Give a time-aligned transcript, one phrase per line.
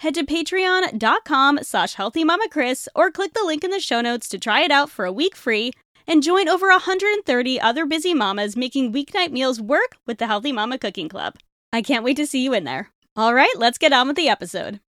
[0.00, 4.62] head to patreon.com slash healthymamakris or click the link in the show notes to try
[4.62, 5.72] it out for a week free
[6.06, 10.78] and join over 130 other busy mamas making weeknight meals work with the Healthy Mama
[10.78, 11.34] Cooking Club.
[11.72, 12.90] I can't wait to see you in there.
[13.16, 14.80] All right, let's get on with the episode.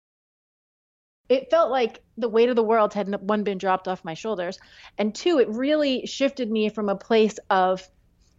[1.28, 4.58] It felt like the weight of the world had one been dropped off my shoulders,
[4.96, 7.86] and two, it really shifted me from a place of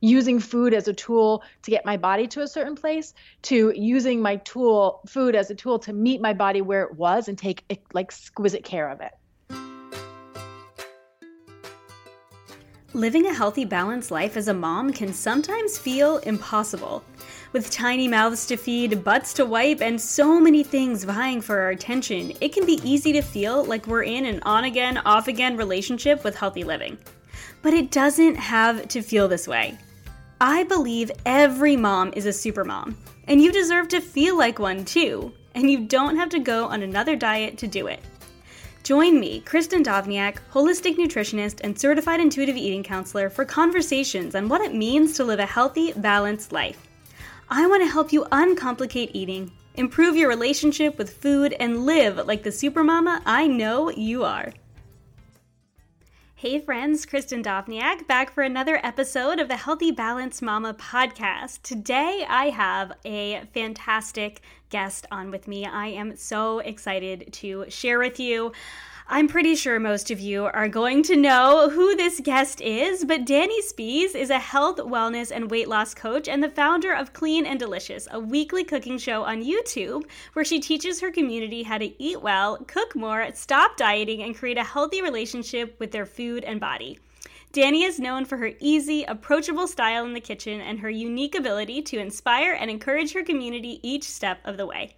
[0.02, 4.22] using food as a tool to get my body to a certain place to using
[4.22, 7.64] my tool food as a tool to meet my body where it was and take
[7.94, 9.14] like exquisite care of it
[12.96, 17.04] Living a healthy, balanced life as a mom can sometimes feel impossible.
[17.54, 21.70] With tiny mouths to feed, butts to wipe, and so many things vying for our
[21.70, 25.56] attention, it can be easy to feel like we're in an on again, off again
[25.56, 26.98] relationship with healthy living.
[27.62, 29.78] But it doesn't have to feel this way.
[30.42, 34.86] I believe every mom is a super mom, and you deserve to feel like one
[34.86, 38.00] too, and you don't have to go on another diet to do it.
[38.84, 44.62] Join me, Kristen Dovniak, holistic nutritionist and certified intuitive eating counselor, for conversations on what
[44.62, 46.88] it means to live a healthy, balanced life.
[47.50, 52.44] I want to help you uncomplicate eating, improve your relationship with food, and live like
[52.44, 54.54] the supermama I know you are.
[56.42, 61.64] Hey friends, Kristen Dovniak back for another episode of the Healthy Balance Mama podcast.
[61.64, 64.40] Today I have a fantastic
[64.70, 65.66] guest on with me.
[65.66, 68.54] I am so excited to share with you.
[69.12, 73.26] I'm pretty sure most of you are going to know who this guest is, but
[73.26, 77.44] Dani Spies is a health, wellness, and weight loss coach and the founder of Clean
[77.44, 80.04] and Delicious, a weekly cooking show on YouTube
[80.34, 84.60] where she teaches her community how to eat well, cook more, stop dieting, and create
[84.60, 87.00] a healthy relationship with their food and body.
[87.52, 91.82] Dani is known for her easy, approachable style in the kitchen and her unique ability
[91.82, 94.94] to inspire and encourage her community each step of the way.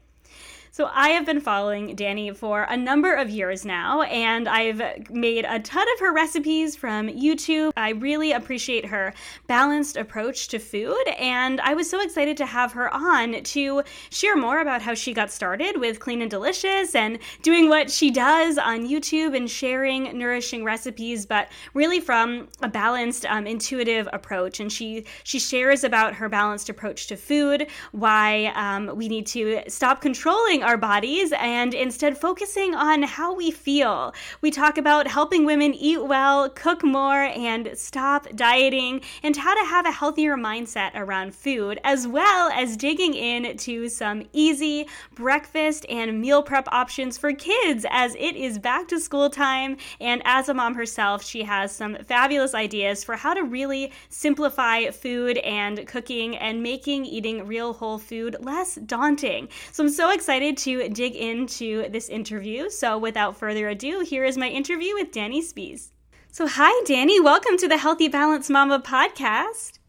[0.73, 5.43] So I have been following Dani for a number of years now, and I've made
[5.43, 7.73] a ton of her recipes from YouTube.
[7.75, 9.13] I really appreciate her
[9.47, 14.37] balanced approach to food, and I was so excited to have her on to share
[14.37, 18.57] more about how she got started with Clean and Delicious and doing what she does
[18.57, 24.61] on YouTube and sharing nourishing recipes, but really from a balanced, um, intuitive approach.
[24.61, 29.63] And she she shares about her balanced approach to food, why um, we need to
[29.67, 34.13] stop controlling our bodies and instead focusing on how we feel.
[34.41, 39.69] We talk about helping women eat well, cook more, and stop dieting, and how to
[39.69, 46.19] have a healthier mindset around food, as well as digging into some easy breakfast and
[46.19, 49.77] meal prep options for kids as it is back to school time.
[49.99, 54.89] And as a mom herself, she has some fabulous ideas for how to really simplify
[54.91, 59.47] food and cooking and making eating real whole food less daunting.
[59.71, 62.69] So I'm so excited excited to dig into this interview.
[62.69, 65.91] So, without further ado, here is my interview with Dani Spies.
[66.31, 67.23] So, hi, Dani.
[67.23, 69.79] Welcome to the Healthy Balance Mama podcast.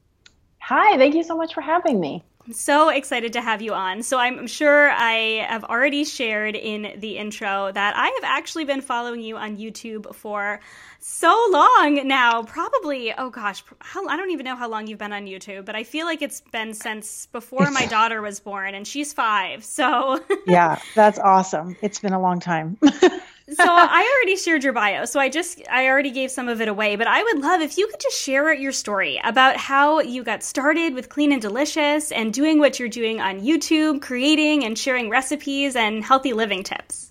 [0.60, 2.22] Hi, thank you so much for having me.
[2.46, 4.02] I'm so excited to have you on.
[4.02, 8.80] So, I'm sure I have already shared in the intro that I have actually been
[8.80, 10.60] following you on YouTube for
[10.98, 12.42] so long now.
[12.42, 15.76] Probably, oh gosh, how, I don't even know how long you've been on YouTube, but
[15.76, 19.64] I feel like it's been since before my daughter was born, and she's five.
[19.64, 21.76] So, yeah, that's awesome.
[21.80, 22.76] It's been a long time.
[23.50, 26.68] so I already shared your bio, so I just I already gave some of it
[26.68, 30.22] away, but I would love if you could just share your story about how you
[30.22, 34.78] got started with Clean and Delicious and doing what you're doing on YouTube, creating and
[34.78, 37.10] sharing recipes and healthy living tips.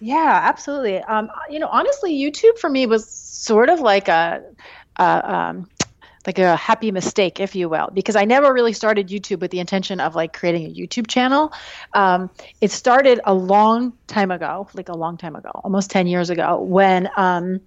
[0.00, 0.98] Yeah, absolutely.
[0.98, 4.42] Um, you know, honestly, YouTube for me was sort of like a,
[4.98, 5.68] a um,
[6.26, 9.60] like a happy mistake, if you will, because I never really started YouTube with the
[9.60, 11.52] intention of like creating a YouTube channel.
[11.92, 12.30] Um,
[12.60, 16.60] it started a long time ago, like a long time ago, almost 10 years ago,
[16.60, 17.60] when um,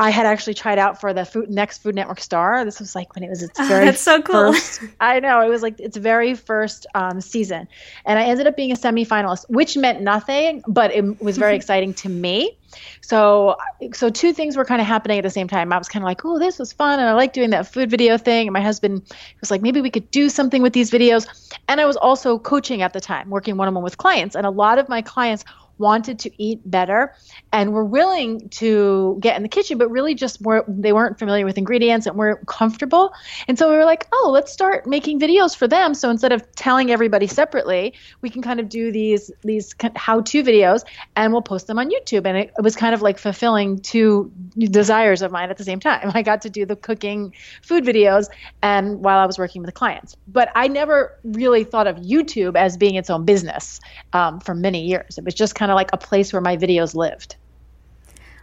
[0.00, 2.64] I had actually tried out for the food, next Food Network star.
[2.64, 4.52] This was like when it was its very That's so cool.
[4.52, 4.80] first.
[5.00, 7.66] I know it was like its very first um, season,
[8.04, 11.94] and I ended up being a semifinalist, which meant nothing, but it was very exciting
[11.94, 12.56] to me.
[13.00, 13.56] So,
[13.92, 15.72] so two things were kind of happening at the same time.
[15.72, 17.90] I was kind of like, "Oh, this was fun," and I like doing that food
[17.90, 18.46] video thing.
[18.46, 19.02] And my husband
[19.40, 21.26] was like, "Maybe we could do something with these videos."
[21.66, 24.46] And I was also coaching at the time, working one on one with clients, and
[24.46, 25.44] a lot of my clients
[25.78, 27.14] wanted to eat better
[27.52, 31.44] and were willing to get in the kitchen, but really just were they weren't familiar
[31.44, 33.12] with ingredients and weren't comfortable.
[33.46, 35.94] And so we were like, oh, let's start making videos for them.
[35.94, 40.82] So instead of telling everybody separately, we can kind of do these these how-to videos
[41.16, 42.26] and we'll post them on YouTube.
[42.26, 45.80] And it, it was kind of like fulfilling two desires of mine at the same
[45.80, 46.10] time.
[46.14, 48.28] I got to do the cooking food videos
[48.62, 50.16] and while I was working with clients.
[50.26, 53.80] But I never really thought of YouTube as being its own business
[54.12, 55.18] um, for many years.
[55.18, 57.36] It was just kind of like a place where my videos lived.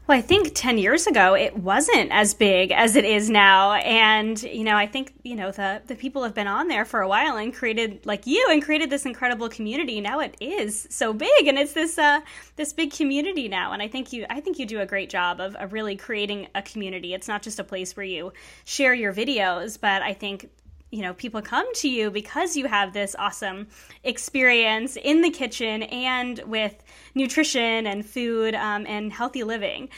[0.07, 3.73] Well, I think 10 years ago it wasn't as big as it is now.
[3.73, 7.01] And, you know, I think, you know, the, the people have been on there for
[7.01, 10.01] a while and created, like you, and created this incredible community.
[10.01, 12.19] Now it is so big and it's this, uh,
[12.55, 13.71] this big community now.
[13.71, 16.49] And I think you, I think you do a great job of, of really creating
[16.53, 17.15] a community.
[17.15, 18.31] It's not just a place where you
[18.63, 20.51] share your videos, but I think
[20.95, 23.67] you know people come to you because you have this awesome
[24.03, 26.83] experience in the kitchen and with
[27.13, 29.89] nutrition and food um, and healthy living.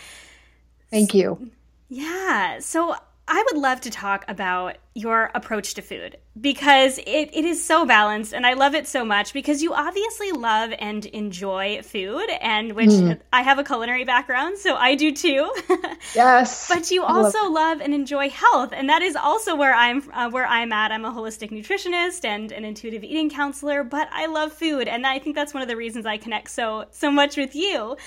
[0.90, 1.52] Thank you.
[1.90, 2.96] Yeah so
[3.28, 7.86] I would love to talk about your approach to food because it, it is so
[7.86, 12.74] balanced and I love it so much because you obviously love and enjoy food and
[12.74, 13.20] which mm.
[13.32, 15.54] I have a culinary background so I do too.
[16.16, 16.68] yes.
[16.68, 20.32] but you also love, love, and enjoy health and that is also where I'm uh,
[20.32, 20.92] where I'm at.
[20.92, 25.20] I'm a holistic nutritionist and an intuitive eating counselor, but I love food and I
[25.20, 27.98] think that's one of the reasons I connect so so much with you.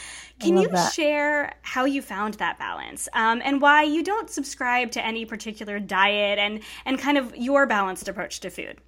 [0.40, 0.94] Can you that.
[0.94, 5.78] share how you found that balance um, and why you don't subscribe to any particular
[5.78, 8.80] diet and and kind of your balanced approach to food?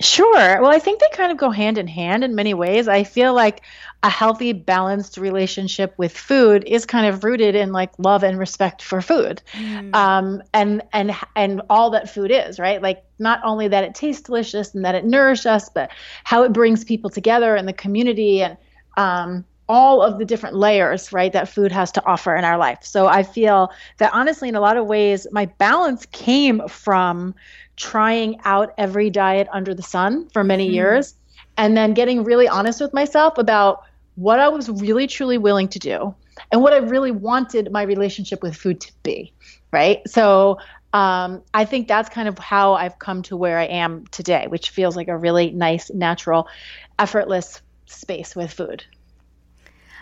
[0.00, 0.60] Sure.
[0.60, 2.88] Well, I think they kind of go hand in hand in many ways.
[2.88, 3.62] I feel like
[4.02, 8.80] a healthy, balanced relationship with food is kind of rooted in like love and respect
[8.80, 9.94] for food, mm.
[9.94, 12.80] um, and and and all that food is, right?
[12.80, 15.90] Like not only that it tastes delicious and that it nourishes us, but
[16.24, 18.56] how it brings people together in the community and
[18.96, 22.78] um, all of the different layers, right, that food has to offer in our life.
[22.82, 27.36] So I feel that honestly, in a lot of ways, my balance came from
[27.76, 30.74] trying out every diet under the sun for many mm-hmm.
[30.74, 31.14] years
[31.56, 33.84] and then getting really honest with myself about
[34.16, 36.12] what I was really truly willing to do
[36.50, 39.32] and what I really wanted my relationship with food to be,
[39.70, 40.00] right?
[40.08, 40.58] So
[40.92, 44.70] um, I think that's kind of how I've come to where I am today, which
[44.70, 46.48] feels like a really nice, natural,
[46.98, 48.84] effortless space with food.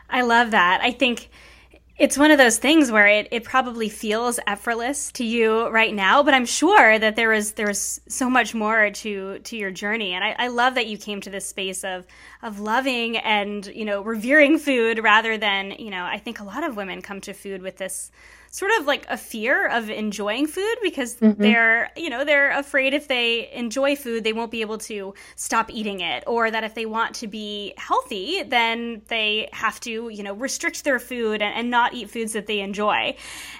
[0.08, 0.80] I love that.
[0.82, 1.28] I think
[1.98, 6.22] it's one of those things where it, it probably feels effortless to you right now,
[6.22, 10.12] but I'm sure that there is there's so much more to to your journey.
[10.12, 12.06] And I, I love that you came to this space of
[12.40, 16.62] of loving and, you know, revering food rather than, you know, I think a lot
[16.62, 18.12] of women come to food with this
[18.50, 21.40] sort of like a fear of enjoying food because mm-hmm.
[21.40, 25.70] they're you know they're afraid if they enjoy food they won't be able to stop
[25.70, 30.22] eating it or that if they want to be healthy then they have to you
[30.22, 33.14] know restrict their food and, and not eat foods that they enjoy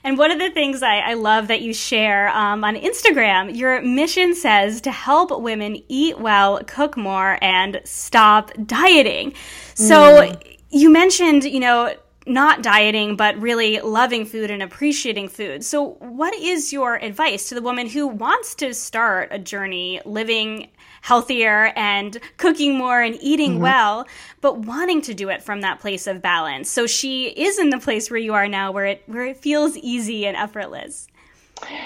[0.05, 3.83] and one of the things i, I love that you share um, on instagram your
[3.83, 9.35] mission says to help women eat well cook more and stop dieting
[9.75, 10.57] so mm.
[10.71, 11.95] you mentioned you know
[12.29, 15.65] not dieting, but really loving food and appreciating food.
[15.65, 20.69] So, what is your advice to the woman who wants to start a journey living
[21.01, 23.63] healthier and cooking more and eating mm-hmm.
[23.63, 24.07] well,
[24.41, 26.71] but wanting to do it from that place of balance?
[26.71, 29.77] So she is in the place where you are now, where it where it feels
[29.77, 31.09] easy and effortless.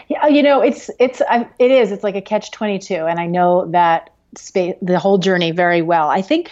[0.09, 1.23] Yeah, you know, it's it's
[1.59, 1.93] it is.
[1.93, 5.83] It's like a catch twenty two, and I know that space the whole journey very
[5.83, 6.09] well.
[6.09, 6.51] I think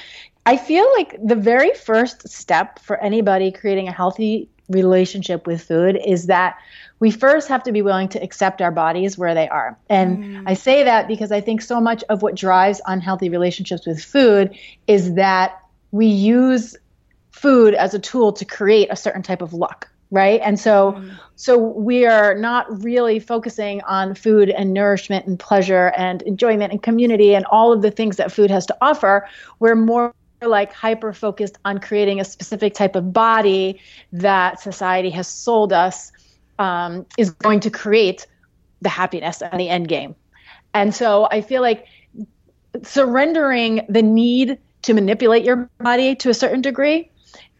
[0.50, 5.96] I feel like the very first step for anybody creating a healthy relationship with food
[6.04, 6.58] is that
[6.98, 9.78] we first have to be willing to accept our bodies where they are.
[9.88, 10.42] And mm.
[10.46, 14.58] I say that because I think so much of what drives unhealthy relationships with food
[14.88, 15.56] is that
[15.92, 16.76] we use
[17.30, 21.16] food as a tool to create a certain type of look right and so mm.
[21.36, 26.82] so we are not really focusing on food and nourishment and pleasure and enjoyment and
[26.82, 29.28] community and all of the things that food has to offer
[29.60, 30.12] we're more
[30.48, 33.80] like hyper focused on creating a specific type of body
[34.12, 36.12] that society has sold us
[36.58, 38.26] um, is going to create
[38.82, 40.14] the happiness and the end game.
[40.74, 41.86] And so I feel like
[42.82, 47.10] surrendering the need to manipulate your body to a certain degree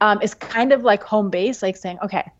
[0.01, 2.31] um, is kind of like home base, like saying, okay,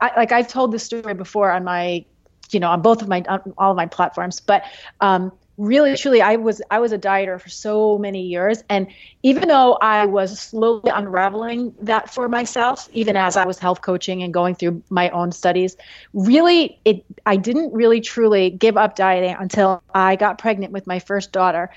[0.00, 2.04] I, like I've told this story before on my,
[2.50, 4.64] you know, on both of my on all of my platforms, but
[5.00, 8.86] um, really truly i was i was a dieter for so many years and
[9.22, 14.22] even though i was slowly unraveling that for myself even as i was health coaching
[14.22, 15.76] and going through my own studies
[16.14, 20.98] really it i didn't really truly give up dieting until i got pregnant with my
[20.98, 21.68] first daughter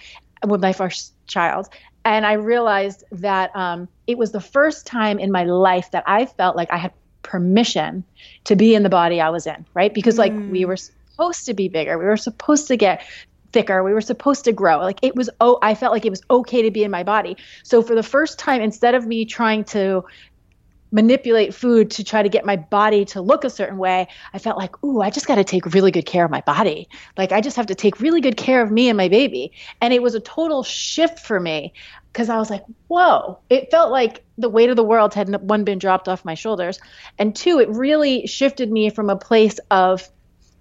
[0.48, 1.68] with my first child
[2.06, 6.26] and i realized that um, it was the first time in my life that i
[6.26, 8.02] felt like i had permission
[8.46, 10.50] to be in the body i was in right because like mm.
[10.52, 10.78] we were
[11.14, 11.98] supposed to be bigger.
[11.98, 13.06] We were supposed to get
[13.54, 13.84] thicker.
[13.84, 14.80] We were supposed to grow.
[14.80, 17.38] Like it was oh I felt like it was okay to be in my body.
[17.64, 20.04] So for the first time instead of me trying to
[20.94, 24.58] manipulate food to try to get my body to look a certain way, I felt
[24.58, 26.88] like, ooh, I just got to take really good care of my body.
[27.18, 29.54] Like I just have to take really good care of me and my baby.
[29.82, 31.74] And it was a total shift for me
[32.12, 35.64] because I was like, whoa, it felt like the weight of the world had one
[35.64, 36.80] been dropped off my shoulders.
[37.18, 40.08] And two, it really shifted me from a place of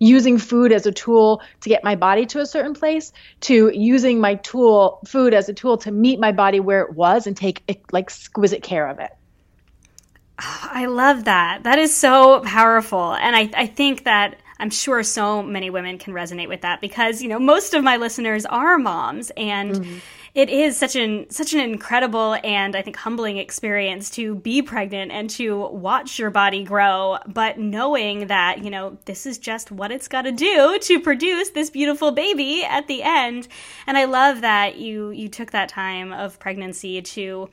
[0.02, 4.20] using food as a tool to get my body to a certain place to using
[4.20, 7.62] my tool food as a tool to meet my body where it was and take
[7.92, 9.12] like exquisite care of it
[10.38, 11.62] I love that.
[11.62, 13.14] That is so powerful.
[13.14, 17.22] And I, I think that I'm sure so many women can resonate with that because,
[17.22, 19.98] you know, most of my listeners are moms and mm-hmm
[20.34, 25.12] it is such an such an incredible and I think humbling experience to be pregnant
[25.12, 29.92] and to watch your body grow, but knowing that, you know, this is just what
[29.92, 33.46] it's got to do to produce this beautiful baby at the end.
[33.86, 37.50] And I love that you you took that time of pregnancy to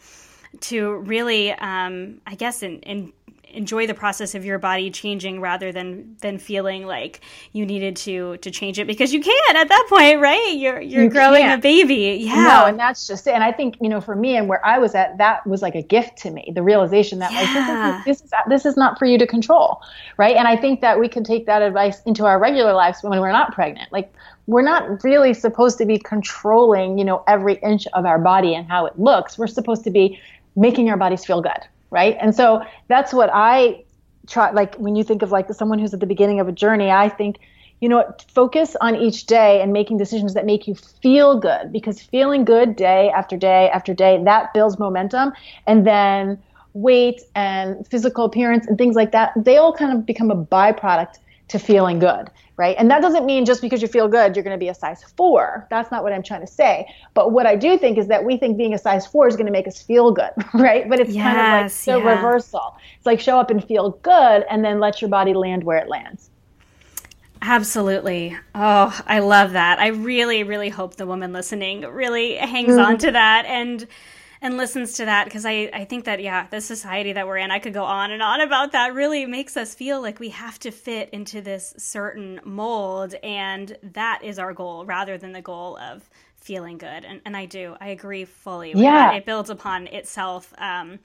[0.61, 3.11] to really um, I guess in, in
[3.53, 7.21] enjoy the process of your body changing rather than than feeling like
[7.53, 10.53] you needed to to change it because you can at that point right?
[10.55, 11.59] You're you're you growing can't.
[11.59, 12.35] a baby yeah.
[12.35, 13.31] no and that's just it.
[13.31, 15.75] And i think you know for me and where i was at that was like
[15.75, 17.95] a gift to me the realization that yeah.
[17.95, 19.81] like this is, this is this is not for you to control
[20.17, 20.35] right?
[20.35, 23.31] And i think that we can take that advice into our regular lives when we're
[23.31, 23.91] not pregnant.
[23.91, 24.13] Like
[24.47, 28.67] we're not really supposed to be controlling you know every inch of our body and
[28.67, 29.37] how it looks.
[29.37, 30.19] We're supposed to be
[30.55, 32.17] making our bodies feel good right?
[32.19, 33.83] And so that's what I
[34.27, 34.51] try.
[34.51, 37.09] Like when you think of like someone who's at the beginning of a journey, I
[37.09, 37.39] think,
[37.81, 42.01] you know, focus on each day and making decisions that make you feel good because
[42.01, 45.31] feeling good day after day after day that builds momentum,
[45.65, 46.41] and then
[46.73, 51.17] weight and physical appearance and things like that they all kind of become a byproduct
[51.47, 52.29] to feeling good
[52.59, 52.75] right?
[52.77, 55.01] And that doesn't mean just because you feel good, you're going to be a size
[55.15, 55.65] four.
[55.69, 56.93] That's not what I'm trying to say.
[57.13, 59.45] But what I do think is that we think being a size four is going
[59.45, 60.87] to make us feel good, right?
[60.89, 62.15] But it's yes, kind of like the yeah.
[62.15, 62.75] reversal.
[62.97, 65.87] It's like show up and feel good and then let your body land where it
[65.87, 66.29] lands.
[67.41, 68.37] Absolutely.
[68.53, 69.79] Oh, I love that.
[69.79, 72.79] I really, really hope the woman listening really hangs mm-hmm.
[72.79, 73.87] on to that and
[74.41, 77.51] and listens to that because I, I think that yeah the society that we're in
[77.51, 80.59] i could go on and on about that really makes us feel like we have
[80.59, 85.77] to fit into this certain mold and that is our goal rather than the goal
[85.77, 86.09] of
[86.41, 89.09] feeling good and, and i do i agree fully yeah.
[89.09, 89.15] That.
[89.15, 90.99] it builds upon itself um,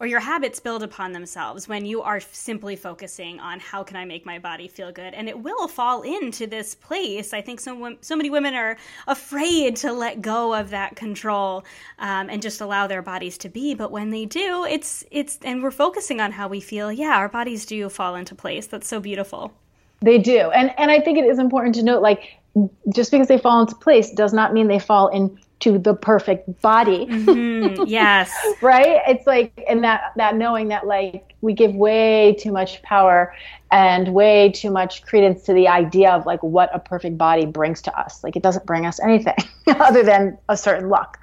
[0.00, 4.04] or your habits build upon themselves when you are simply focusing on how can I
[4.04, 7.32] make my body feel good, and it will fall into this place.
[7.32, 7.96] I think so.
[8.00, 8.76] So many women are
[9.08, 11.64] afraid to let go of that control
[11.98, 13.74] um, and just allow their bodies to be.
[13.74, 16.92] But when they do, it's it's and we're focusing on how we feel.
[16.92, 18.66] Yeah, our bodies do fall into place.
[18.68, 19.52] That's so beautiful.
[20.00, 22.38] They do, and and I think it is important to note like
[22.94, 27.06] just because they fall into place does not mean they fall into the perfect body.
[27.06, 27.84] Mm-hmm.
[27.86, 28.32] Yes.
[28.60, 29.00] right?
[29.06, 33.34] It's like and that that knowing that like we give way too much power
[33.70, 37.80] and way too much credence to the idea of like what a perfect body brings
[37.82, 38.22] to us.
[38.24, 39.36] Like it doesn't bring us anything
[39.66, 41.18] other than a certain look.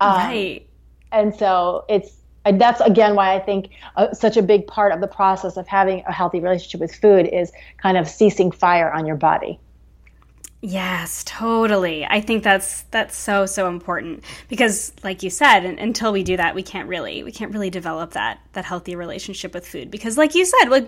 [0.00, 0.68] Um, right.
[1.12, 2.16] And so it's
[2.52, 6.04] that's again why I think uh, such a big part of the process of having
[6.06, 9.58] a healthy relationship with food is kind of ceasing fire on your body.
[10.68, 12.04] Yes, totally.
[12.04, 16.56] I think that's that's so so important because like you said until we do that
[16.56, 20.34] we can't really we can't really develop that that healthy relationship with food because like
[20.34, 20.86] you said like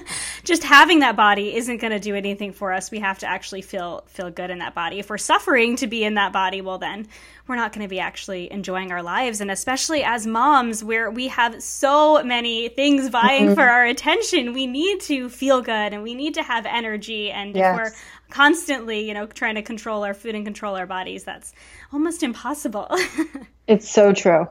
[0.44, 2.90] just having that body isn't going to do anything for us.
[2.90, 4.98] We have to actually feel feel good in that body.
[4.98, 7.08] If we're suffering to be in that body, well then
[7.48, 11.28] we're not going to be actually enjoying our lives and especially as moms where we
[11.28, 13.54] have so many things vying mm-hmm.
[13.54, 17.56] for our attention, we need to feel good and we need to have energy and
[17.56, 17.72] yes.
[17.72, 17.98] if we're
[18.30, 21.24] constantly, you know, trying to control our food and control our bodies.
[21.24, 21.52] That's
[21.92, 22.88] almost impossible.
[23.66, 24.48] it's so true.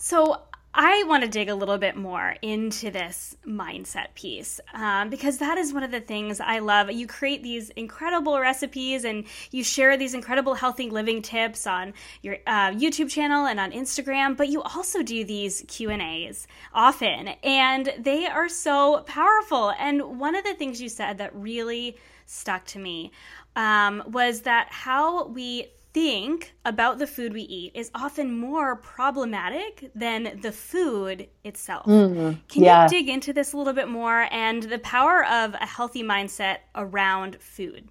[0.00, 0.40] So
[0.74, 5.56] I want to dig a little bit more into this mindset piece um, because that
[5.56, 6.90] is one of the things I love.
[6.90, 12.36] You create these incredible recipes and you share these incredible healthy living tips on your
[12.46, 17.28] uh, YouTube channel and on Instagram, but you also do these Q and A's often,
[17.42, 19.72] and they are so powerful.
[19.78, 21.96] And one of the things you said that really
[22.26, 23.10] stuck to me
[23.56, 29.90] um, was that how we think about the food we eat is often more problematic
[29.96, 31.86] than the food itself.
[31.86, 32.84] Mm, Can yeah.
[32.84, 36.58] you dig into this a little bit more and the power of a healthy mindset
[36.76, 37.88] around food?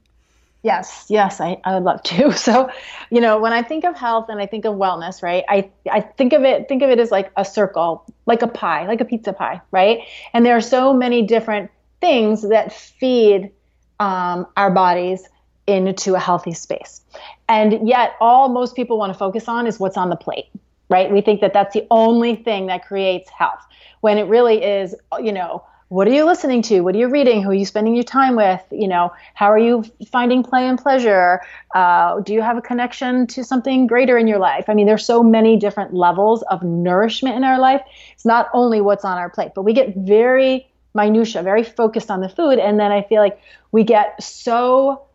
[0.64, 2.32] Yes, yes, I, I would love to.
[2.48, 2.70] So,
[3.10, 6.00] you know, when I think of health and I think of wellness, right, I, I
[6.00, 9.06] think of it think of it as like a circle, like a pie, like a
[9.06, 10.00] pizza pie, right?
[10.34, 13.52] And there are so many different things that feed
[14.00, 15.28] um, our bodies
[15.68, 17.02] into a healthy space.
[17.50, 20.50] And yet, all most people want to focus on is what's on the plate,
[20.90, 21.12] right?
[21.12, 23.60] We think that that's the only thing that creates health,
[24.02, 26.82] when it really is, you know, what are you listening to?
[26.82, 27.42] What are you reading?
[27.42, 28.62] Who are you spending your time with?
[28.72, 31.42] You know, how are you finding play and pleasure?
[31.74, 34.66] Uh, do you have a connection to something greater in your life?
[34.68, 37.82] I mean, there's so many different levels of nourishment in our life.
[38.12, 42.20] It's not only what's on our plate, but we get very minutia, very focused on
[42.20, 43.40] the food, and then I feel like
[43.72, 45.07] we get so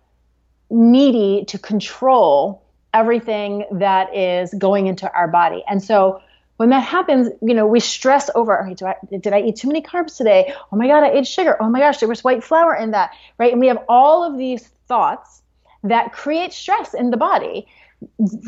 [0.72, 2.62] needy to control
[2.94, 5.62] everything that is going into our body.
[5.68, 6.20] And so
[6.56, 10.16] when that happens, you know, we stress over, I, did I eat too many carbs
[10.16, 10.52] today?
[10.70, 11.56] Oh my God, I ate sugar.
[11.60, 13.52] Oh my gosh, there was white flour in that, right?
[13.52, 15.42] And we have all of these thoughts
[15.84, 17.66] that create stress in the body.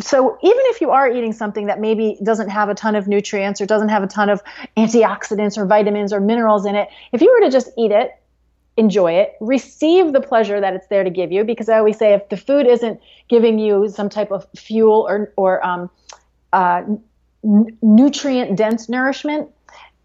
[0.00, 3.61] So even if you are eating something that maybe doesn't have a ton of nutrients
[3.61, 4.43] or doesn't have a ton of
[4.76, 8.11] antioxidants or vitamins or minerals in it, if you were to just eat it
[8.76, 11.45] enjoy it, receive the pleasure that it's there to give you.
[11.45, 15.33] Because I always say, if the food isn't giving you some type of fuel or
[15.37, 15.90] or um,
[16.52, 16.83] uh,
[17.45, 19.50] n- nutrient dense nourishment,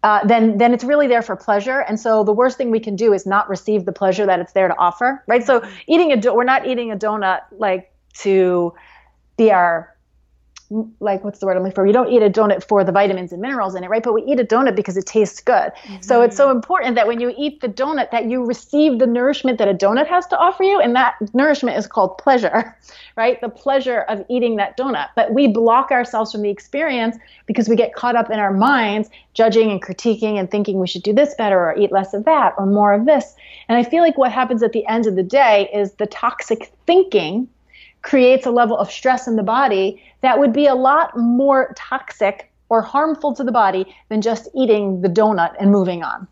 [0.02, 1.80] uh, then then it's really there for pleasure.
[1.80, 4.52] And so the worst thing we can do is not receive the pleasure that it's
[4.52, 5.44] there to offer, right?
[5.44, 8.74] So eating a do- we're not eating a donut like to
[9.36, 9.94] be our
[11.00, 11.84] like what's the word I'm looking for?
[11.84, 14.02] We don't eat a donut for the vitamins and minerals in it, right?
[14.02, 15.72] But we eat a donut because it tastes good.
[15.72, 15.96] Mm-hmm.
[16.00, 16.56] So it's so mm-hmm.
[16.56, 20.06] important that when you eat the donut that you receive the nourishment that a donut
[20.06, 22.76] has to offer you and that nourishment is called pleasure,
[23.16, 23.40] right?
[23.40, 25.08] The pleasure of eating that donut.
[25.16, 29.10] But we block ourselves from the experience because we get caught up in our minds
[29.34, 32.54] judging and critiquing and thinking we should do this better or eat less of that
[32.58, 33.34] or more of this.
[33.68, 36.72] And I feel like what happens at the end of the day is the toxic
[36.86, 37.48] thinking
[38.02, 42.50] creates a level of stress in the body that would be a lot more toxic
[42.68, 46.26] or harmful to the body than just eating the donut and moving on.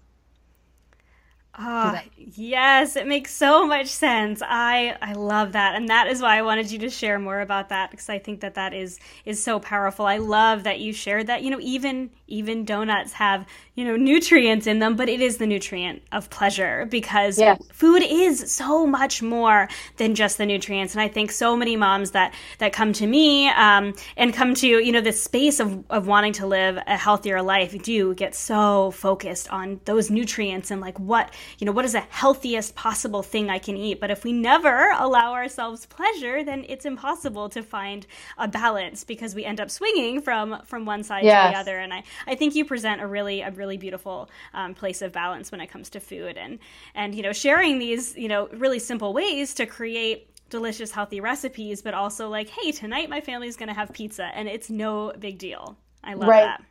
[1.61, 4.41] Ah, oh, yes, it makes so much sense.
[4.47, 7.71] I I love that, and that is why I wanted you to share more about
[7.71, 10.07] that because I think that that is is so powerful.
[10.07, 11.43] I love that you shared that.
[11.43, 13.45] You know, even even donuts have
[13.75, 17.63] you know nutrients in them but it is the nutrient of pleasure because yes.
[17.73, 22.11] food is so much more than just the nutrients and i think so many moms
[22.11, 26.07] that that come to me um, and come to you know this space of, of
[26.07, 30.99] wanting to live a healthier life do get so focused on those nutrients and like
[30.99, 34.01] what you know what is the healthiest possible thing i can eat?
[34.01, 38.07] But if we never allow ourselves pleasure then it's impossible to find
[38.37, 41.49] a balance because we end up swinging from from one side yes.
[41.49, 41.79] to the other.
[41.79, 45.51] And i I think you present a really a really beautiful um, place of balance
[45.51, 46.37] when it comes to food.
[46.37, 46.59] And
[46.95, 51.83] and you know sharing these you know really simple ways to create delicious healthy recipes
[51.83, 55.39] but also like hey tonight my family's going to have pizza and it's no big
[55.39, 55.77] deal.
[56.03, 56.45] I love right.
[56.45, 56.63] that.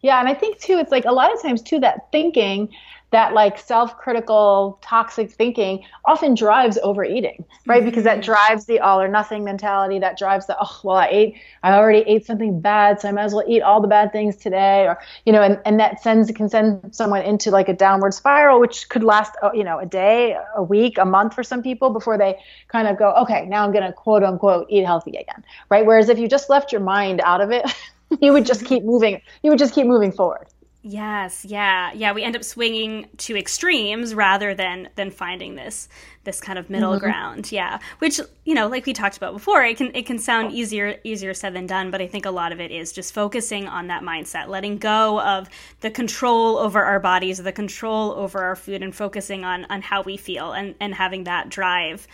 [0.00, 2.68] Yeah and i think too it's like a lot of times too that thinking
[3.14, 7.78] that like self-critical toxic thinking often drives overeating right?
[7.78, 7.88] Mm-hmm.
[7.88, 11.36] because that drives the all or nothing mentality that drives the oh well i ate
[11.62, 14.36] i already ate something bad so i might as well eat all the bad things
[14.36, 18.12] today or you know and, and that sends can send someone into like a downward
[18.12, 21.62] spiral which could last uh, you know a day a week a month for some
[21.62, 22.36] people before they
[22.68, 25.86] kind of go okay now i'm going to quote unquote eat healthy again right?
[25.86, 27.64] Whereas if you just left your mind out of it
[28.20, 30.46] you would just keep moving you would just keep moving forward
[30.86, 32.12] Yes, yeah, yeah.
[32.12, 35.88] We end up swinging to extremes rather than than finding this
[36.24, 37.00] this kind of middle mm-hmm.
[37.06, 37.50] ground.
[37.50, 40.98] Yeah, which you know, like we talked about before, it can it can sound easier
[41.02, 41.90] easier said than done.
[41.90, 45.22] But I think a lot of it is just focusing on that mindset, letting go
[45.22, 45.48] of
[45.80, 50.02] the control over our bodies, the control over our food, and focusing on on how
[50.02, 52.06] we feel and and having that drive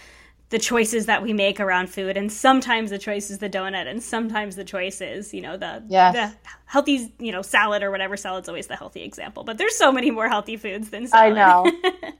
[0.50, 4.02] the choices that we make around food and sometimes the choice is the donut and
[4.02, 6.14] sometimes the choice is you know the, yes.
[6.14, 8.16] the healthy you know salad or whatever.
[8.16, 11.36] Salad's always the healthy example but there's so many more healthy foods than salad.
[11.42, 12.10] Oh, i know.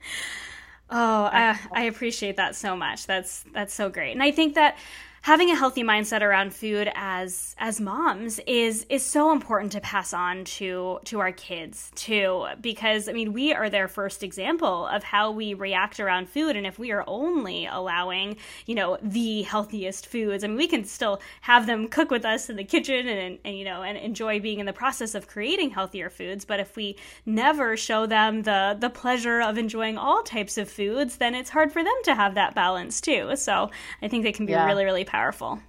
[0.93, 3.07] Oh I, I appreciate that so much.
[3.07, 4.13] That's that's so great.
[4.13, 4.77] And i think that
[5.23, 10.15] having a healthy mindset around food as as moms is is so important to pass
[10.15, 15.05] on to to our kids too because i mean we are their first example of
[15.05, 16.57] how we react around food.
[16.57, 20.85] And if we are only allowing you know the healthiest foods i mean we can
[20.85, 24.41] still have them cook with us in the kitchen and, and you know and enjoy
[24.41, 26.45] being in the process of creating healthier foods.
[26.45, 31.17] But if we never show them the the pleasure of enjoying all types of foods
[31.17, 33.37] then it's hard for them to have that balance too.
[33.37, 33.71] So
[34.03, 34.65] i think it can be yeah.
[34.67, 35.61] really really powerful.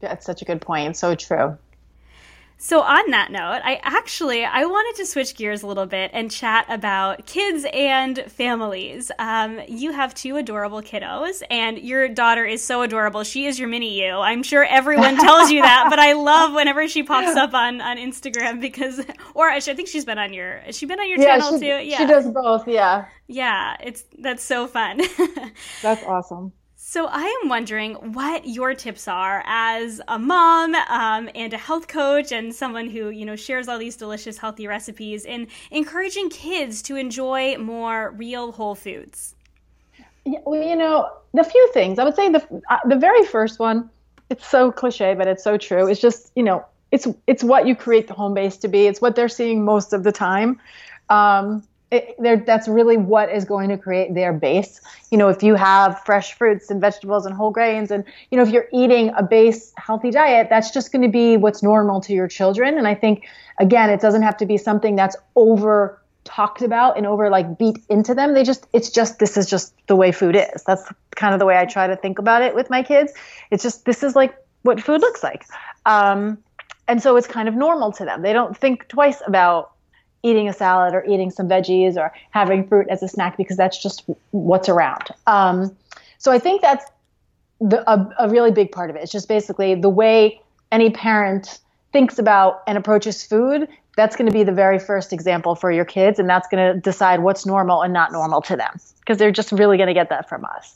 [0.00, 0.96] That's such a good point.
[0.96, 1.58] So true.
[2.56, 6.30] So on that note, I actually I wanted to switch gears a little bit and
[6.30, 9.10] chat about kids and families.
[9.18, 13.22] Um, you have two adorable kiddos, and your daughter is so adorable.
[13.24, 14.12] She is your mini you.
[14.12, 17.98] I'm sure everyone tells you that, but I love whenever she pops up on on
[17.98, 20.60] Instagram because, or I think she's been on your.
[20.60, 21.84] Has she been on your yeah, channel she, too?
[21.84, 22.66] Yeah, she does both.
[22.68, 23.06] Yeah.
[23.26, 25.02] Yeah, it's that's so fun.
[25.82, 26.52] that's awesome.
[26.94, 31.88] So I am wondering what your tips are as a mom um, and a health
[31.88, 36.82] coach and someone who you know shares all these delicious healthy recipes in encouraging kids
[36.82, 39.34] to enjoy more real whole foods.
[40.24, 43.90] Well, you know, the few things I would say the uh, the very first one.
[44.30, 45.88] It's so cliche, but it's so true.
[45.88, 48.86] It's just you know, it's it's what you create the home base to be.
[48.86, 50.60] It's what they're seeing most of the time.
[51.10, 54.80] Um, it, that's really what is going to create their base.
[55.10, 58.42] You know, if you have fresh fruits and vegetables and whole grains, and you know,
[58.42, 62.12] if you're eating a base healthy diet, that's just going to be what's normal to
[62.12, 62.78] your children.
[62.78, 63.26] And I think,
[63.58, 67.78] again, it doesn't have to be something that's over talked about and over like beat
[67.90, 68.32] into them.
[68.32, 70.64] They just, it's just, this is just the way food is.
[70.66, 73.12] That's kind of the way I try to think about it with my kids.
[73.50, 75.44] It's just, this is like what food looks like.
[75.84, 76.38] Um,
[76.88, 78.22] and so it's kind of normal to them.
[78.22, 79.73] They don't think twice about
[80.24, 83.80] eating a salad or eating some veggies or having fruit as a snack because that's
[83.80, 85.04] just what's around.
[85.26, 85.76] Um,
[86.18, 86.84] so I think that's
[87.60, 89.02] the, a, a really big part of it.
[89.02, 90.40] It's just basically the way
[90.72, 91.60] any parent
[91.92, 93.68] thinks about and approaches food.
[93.96, 96.80] That's going to be the very first example for your kids, and that's going to
[96.80, 100.08] decide what's normal and not normal to them because they're just really going to get
[100.08, 100.74] that from us.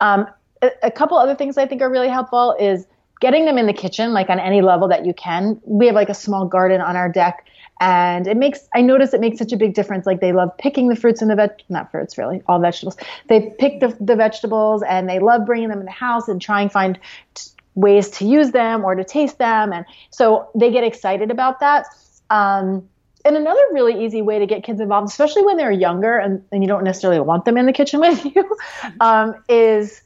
[0.00, 0.26] Um,
[0.60, 2.86] a, a couple other things I think are really helpful is
[3.20, 5.60] getting them in the kitchen, like on any level that you can.
[5.64, 7.46] We have like a small garden on our deck
[7.80, 10.06] and it makes i notice it makes such a big difference.
[10.06, 12.96] Like they love picking the fruits and the veg not fruits really all vegetables.
[13.28, 16.68] They pick the, the vegetables and they love bringing them in the house and trying
[16.68, 16.98] find
[17.34, 19.72] t- ways to use them or to taste them.
[19.72, 21.86] And so they get excited about that.
[22.30, 22.88] Um,
[23.24, 26.62] and another really easy way to get kids involved especially when they're younger and, and
[26.62, 28.56] you don't necessarily want them in the kitchen with you
[29.00, 30.02] um, is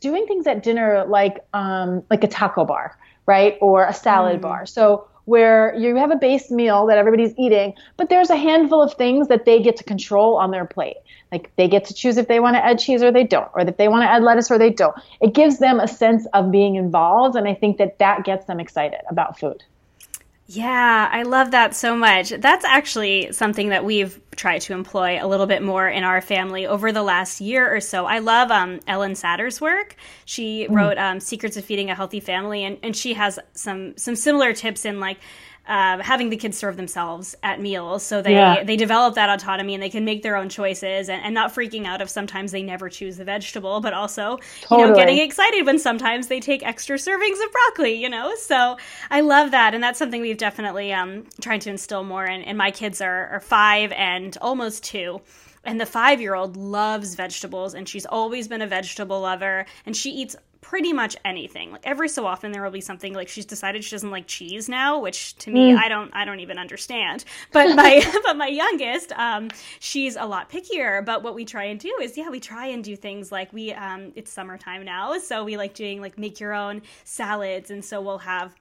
[0.00, 4.42] doing things at dinner like um, like a taco bar right or a salad mm.
[4.42, 8.82] bar so where you have a base meal that everybody's eating, but there's a handful
[8.82, 10.96] of things that they get to control on their plate.
[11.30, 13.60] Like they get to choose if they want to add cheese or they don't, or
[13.60, 14.96] if they want to add lettuce or they don't.
[15.20, 18.58] It gives them a sense of being involved, and I think that that gets them
[18.58, 19.62] excited about food.
[20.52, 22.30] Yeah, I love that so much.
[22.30, 26.66] That's actually something that we've tried to employ a little bit more in our family
[26.66, 28.04] over the last year or so.
[28.04, 29.94] I love um, Ellyn Satter's work.
[30.24, 30.74] She mm.
[30.74, 34.52] wrote um, Secrets of Feeding a Healthy Family, and, and she has some some similar
[34.52, 35.18] tips in like
[35.70, 38.64] uh, having the kids serve themselves at meals so they yeah.
[38.64, 41.86] they develop that autonomy and they can make their own choices and, and not freaking
[41.86, 44.80] out if sometimes they never choose the vegetable but also totally.
[44.80, 48.76] you know getting excited when sometimes they take extra servings of broccoli you know so
[49.10, 52.58] i love that and that's something we've definitely um, trying to instill more and, and
[52.58, 55.20] my kids are, are five and almost two
[55.62, 59.96] and the five year old loves vegetables and she's always been a vegetable lover and
[59.96, 61.72] she eats pretty much anything.
[61.72, 64.68] Like every so often there will be something like she's decided she doesn't like cheese
[64.68, 65.78] now, which to me mm.
[65.78, 67.24] I don't I don't even understand.
[67.52, 71.04] But my but my youngest, um, she's a lot pickier.
[71.04, 73.72] But what we try and do is yeah, we try and do things like we
[73.72, 78.00] um, it's summertime now, so we like doing like make your own salads, and so
[78.00, 78.54] we'll have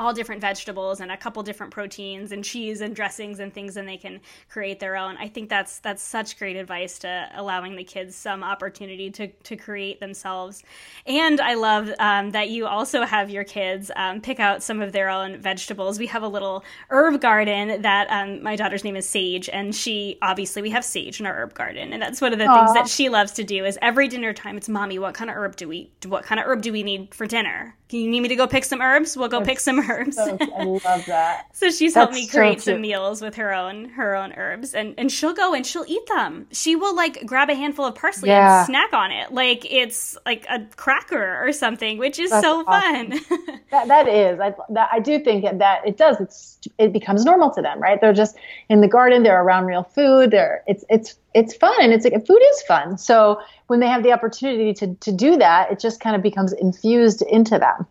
[0.00, 3.86] all different vegetables and a couple different proteins and cheese and dressings and things and
[3.86, 5.18] they can create their own.
[5.18, 9.56] I think that's that's such great advice to allowing the kids some opportunity to, to
[9.56, 10.62] create themselves.
[11.06, 14.92] And i love um, that you also have your kids um, pick out some of
[14.92, 15.98] their own vegetables.
[15.98, 20.16] We have a little herb garden that um, my daughter's name is sage and she
[20.22, 22.64] obviously we have sage in our herb garden and that's one of the Aww.
[22.64, 25.36] things that she loves to do is every dinner time it's mommy what kind of
[25.36, 28.28] herb do we what kind of herb do we need for dinner you need me
[28.28, 30.16] to go pick some herbs we'll go that's, pick some herbs.
[30.16, 31.46] So, I love that.
[31.54, 34.74] so she's That's helped me create so some meals with her own her own herbs,
[34.74, 36.46] and and she'll go and she'll eat them.
[36.52, 38.60] She will like grab a handful of parsley yeah.
[38.60, 42.64] and snack on it, like it's like a cracker or something, which is That's so
[42.66, 43.12] awesome.
[43.12, 43.60] fun.
[43.70, 44.40] that that is.
[44.40, 46.20] I that, I do think that it does.
[46.20, 48.00] It's it becomes normal to them, right?
[48.00, 48.36] They're just
[48.68, 49.22] in the garden.
[49.22, 50.30] They're around real food.
[50.30, 52.98] They're it's it's it's fun and it's like food is fun.
[52.98, 56.52] So when they have the opportunity to, to do that, it just kind of becomes
[56.52, 57.86] infused into them.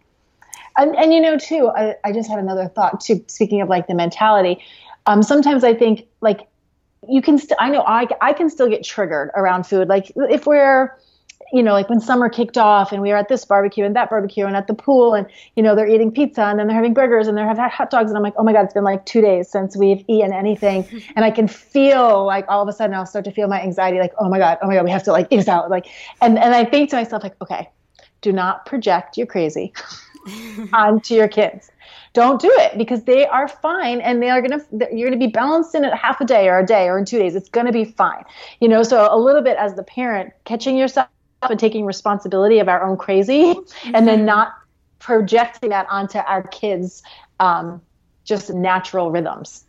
[0.78, 3.88] And, and you know, too, I, I just had another thought too, speaking of like
[3.88, 4.62] the mentality.
[5.06, 6.50] Um, sometimes I think like
[7.08, 9.88] you can, st- I know I, I can still get triggered around food.
[9.88, 10.98] Like if we're,
[11.52, 14.10] you know, like when summer kicked off and we were at this barbecue and that
[14.10, 16.94] barbecue and at the pool and, you know, they're eating pizza and then they're having
[16.94, 18.10] burgers and they're having hot dogs.
[18.12, 20.86] And I'm like, oh my God, it's been like two days since we've eaten anything.
[21.16, 24.00] and I can feel like all of a sudden I'll start to feel my anxiety,
[24.00, 25.70] like, oh my God, oh my God, we have to like eat this out.
[25.70, 25.88] Like,
[26.22, 27.70] and, and I think to myself, like, okay,
[28.22, 29.74] do not project you're crazy
[30.74, 31.72] onto your kids.
[32.14, 34.60] Don't do it because they are fine and they are gonna
[34.92, 37.20] you're gonna be balanced in a half a day or a day or in two
[37.20, 37.36] days.
[37.36, 38.24] It's gonna be fine.
[38.60, 41.08] You know, so a little bit as the parent, catching yourself
[41.42, 43.96] and taking responsibility of our own crazy mm-hmm.
[43.96, 44.26] and then mm-hmm.
[44.26, 44.54] not
[45.00, 47.02] projecting that onto our kids
[47.40, 47.82] um,
[48.26, 49.64] just natural rhythms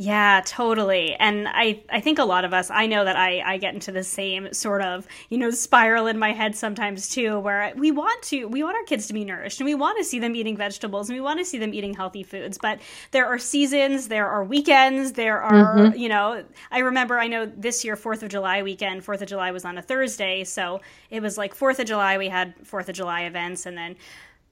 [0.00, 1.14] yeah, totally.
[1.16, 3.92] And I, I think a lot of us, I know that I, I get into
[3.92, 8.22] the same sort of, you know, spiral in my head sometimes too, where we want
[8.22, 10.56] to, we want our kids to be nourished and we want to see them eating
[10.56, 12.56] vegetables and we want to see them eating healthy foods.
[12.56, 15.98] But there are seasons, there are weekends, there are, mm-hmm.
[15.98, 19.50] you know, I remember, I know this year, 4th of July weekend, 4th of July
[19.50, 20.44] was on a Thursday.
[20.44, 23.96] So it was like 4th of July, we had 4th of July events and then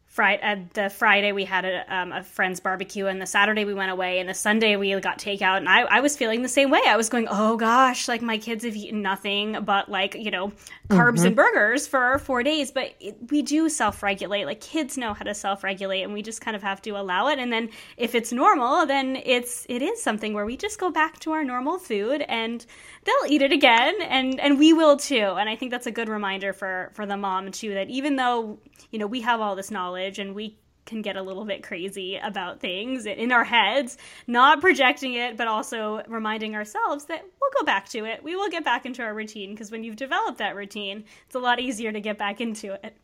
[0.09, 3.75] Friday, uh, the Friday we had a, um, a, friend's barbecue, and the Saturday we
[3.75, 5.59] went away, and the Sunday we got takeout.
[5.59, 6.81] And I, I was feeling the same way.
[6.87, 10.49] I was going, oh gosh, like my kids have eaten nothing but like you know
[10.89, 11.27] carbs mm-hmm.
[11.27, 12.71] and burgers for four days.
[12.71, 14.47] But it, we do self regulate.
[14.47, 17.29] Like kids know how to self regulate, and we just kind of have to allow
[17.29, 17.39] it.
[17.39, 17.69] And then
[17.99, 21.45] if it's normal, then it's it is something where we just go back to our
[21.45, 22.65] normal food, and
[23.05, 25.37] they'll eat it again, and and we will too.
[25.39, 28.59] And I think that's a good reminder for for the mom too that even though
[28.91, 30.59] you know we have all this knowledge and we
[30.89, 35.47] can get a little bit crazy about things in our heads, not projecting it, but
[35.47, 38.23] also reminding ourselves that we'll go back to it.
[38.25, 41.39] We will get back into our routine because when you've developed that routine, it's a
[41.39, 42.97] lot easier to get back into it.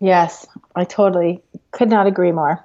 [0.00, 2.64] Yes, I totally could not agree more.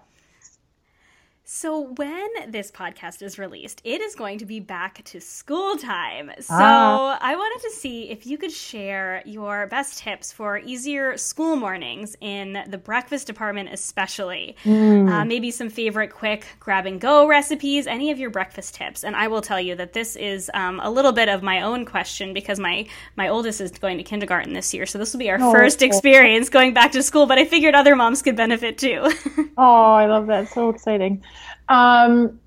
[1.51, 6.29] So, when this podcast is released, it is going to be back to school time.
[6.39, 7.17] So, ah.
[7.19, 12.15] I wanted to see if you could share your best tips for easier school mornings
[12.21, 14.57] in the breakfast department, especially.
[14.63, 15.09] Mm.
[15.09, 19.03] Uh, maybe some favorite quick grab and go recipes, any of your breakfast tips.
[19.03, 21.83] And I will tell you that this is um, a little bit of my own
[21.83, 22.85] question because my,
[23.15, 24.85] my oldest is going to kindergarten this year.
[24.85, 27.73] So, this will be our oh, first experience going back to school, but I figured
[27.73, 29.12] other moms could benefit too.
[29.57, 30.49] oh, I love that.
[30.49, 31.23] So exciting.
[31.67, 32.39] Um,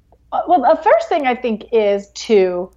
[0.48, 2.70] well, the first thing I think is to,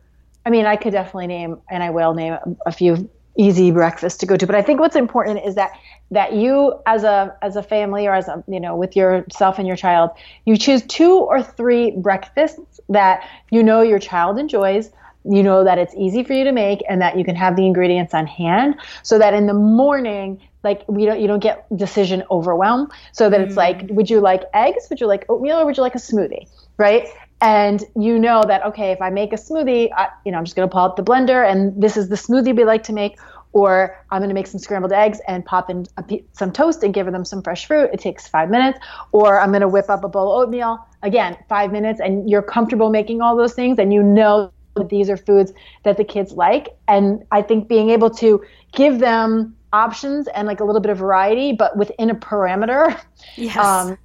[0.45, 4.25] I mean, I could definitely name, and I will name a, few easy breakfasts to
[4.25, 5.71] go to, but I think what's important is that
[6.11, 9.67] that you as a as a family or as a you know with yourself and
[9.67, 10.11] your child
[10.45, 14.91] you choose two or three breakfasts that you know your child enjoys
[15.29, 17.65] you know that it's easy for you to make and that you can have the
[17.65, 22.23] ingredients on hand so that in the morning like we don't you don't get decision
[22.29, 22.89] overwhelm.
[23.13, 23.45] So that mm.
[23.45, 24.87] it's like would you like eggs?
[24.89, 25.59] Would you like oatmeal?
[25.59, 26.49] Or would you like a smoothie?
[26.77, 27.07] Right?
[27.39, 30.55] And you know that okay if i make a smoothie I, you know i'm just
[30.55, 33.17] going to pull out the blender and this is the smoothie we like to make.
[33.53, 36.93] Or i'm going to make some scrambled eggs and pop in a, some toast and
[36.93, 37.89] give them some fresh fruit.
[37.93, 38.79] It takes five minutes.
[39.11, 40.79] Or i'm going to whip up a bowl of oatmeal.
[41.03, 45.09] Again five minutes and you're comfortable making all those things and you know that these
[45.09, 50.27] are foods that the kids like and i think being able to give them options
[50.29, 52.99] and like a little bit of variety, but within a parameter.
[53.35, 53.57] Yes.
[53.57, 53.97] Um,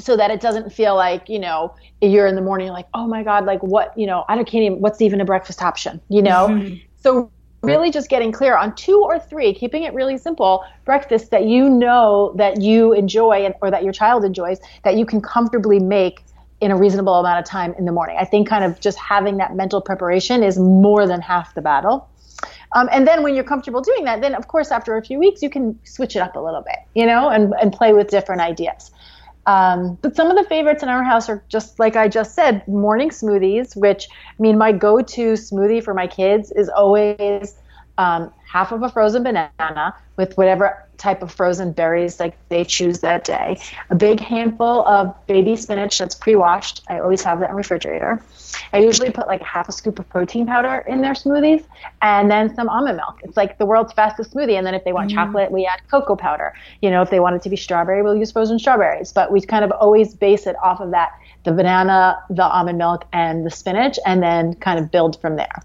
[0.00, 3.24] so that it doesn't feel like you know you're in the morning like oh my
[3.24, 6.22] god like what you know I don't can't even what's even a breakfast option you
[6.22, 6.76] know mm-hmm.
[6.96, 7.32] so
[7.62, 11.68] really just getting clear on two or three keeping it really simple breakfast that you
[11.68, 16.24] know that you enjoy and, or that your child enjoys that you can comfortably make
[16.60, 19.36] in a reasonable amount of time in the morning i think kind of just having
[19.36, 22.08] that mental preparation is more than half the battle
[22.74, 25.42] um, and then when you're comfortable doing that, then of course after a few weeks
[25.42, 28.42] you can switch it up a little bit, you know, and, and play with different
[28.42, 28.90] ideas.
[29.46, 32.66] Um, but some of the favorites in our house are just like I just said,
[32.68, 33.74] morning smoothies.
[33.74, 37.54] Which I mean, my go-to smoothie for my kids is always
[37.98, 43.00] um, half of a frozen banana with whatever type of frozen berries like they choose
[43.00, 43.60] that day.
[43.90, 46.82] A big handful of baby spinach that's pre-washed.
[46.88, 48.22] I always have that in the refrigerator.
[48.72, 51.64] I usually put like half a scoop of protein powder in their smoothies
[52.02, 53.20] and then some almond milk.
[53.22, 54.56] It's like the world's fastest smoothie.
[54.56, 55.14] And then if they want mm.
[55.14, 56.52] chocolate, we add cocoa powder.
[56.82, 59.12] You know, if they want it to be strawberry, we'll use frozen strawberries.
[59.12, 61.12] But we kind of always base it off of that
[61.44, 65.62] the banana, the almond milk, and the spinach, and then kind of build from there.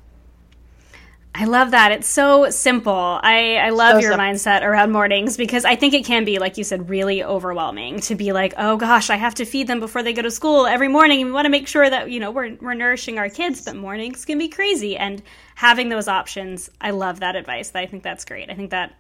[1.36, 1.92] I love that.
[1.92, 3.20] It's so simple.
[3.24, 4.28] I, I love so your simple.
[4.28, 8.14] mindset around mornings because I think it can be, like you said, really overwhelming to
[8.14, 10.90] be like, oh gosh, I have to feed them before they go to school every
[10.90, 11.22] morning.
[11.22, 13.76] And we want to make sure that, you know, we're, we're nourishing our kids, but
[13.76, 14.96] mornings can be crazy.
[14.96, 15.24] And
[15.56, 17.72] having those options, I love that advice.
[17.74, 18.52] I think that's great.
[18.52, 18.94] I think that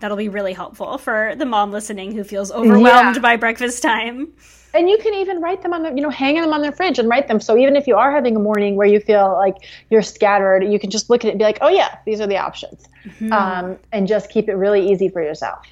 [0.00, 3.22] that'll be really helpful for the mom listening who feels overwhelmed yeah.
[3.22, 4.32] by breakfast time
[4.74, 6.98] and you can even write them on the you know hang them on the fridge
[6.98, 9.56] and write them so even if you are having a morning where you feel like
[9.90, 12.26] you're scattered you can just look at it and be like oh yeah these are
[12.26, 13.32] the options mm-hmm.
[13.32, 15.66] um, and just keep it really easy for yourself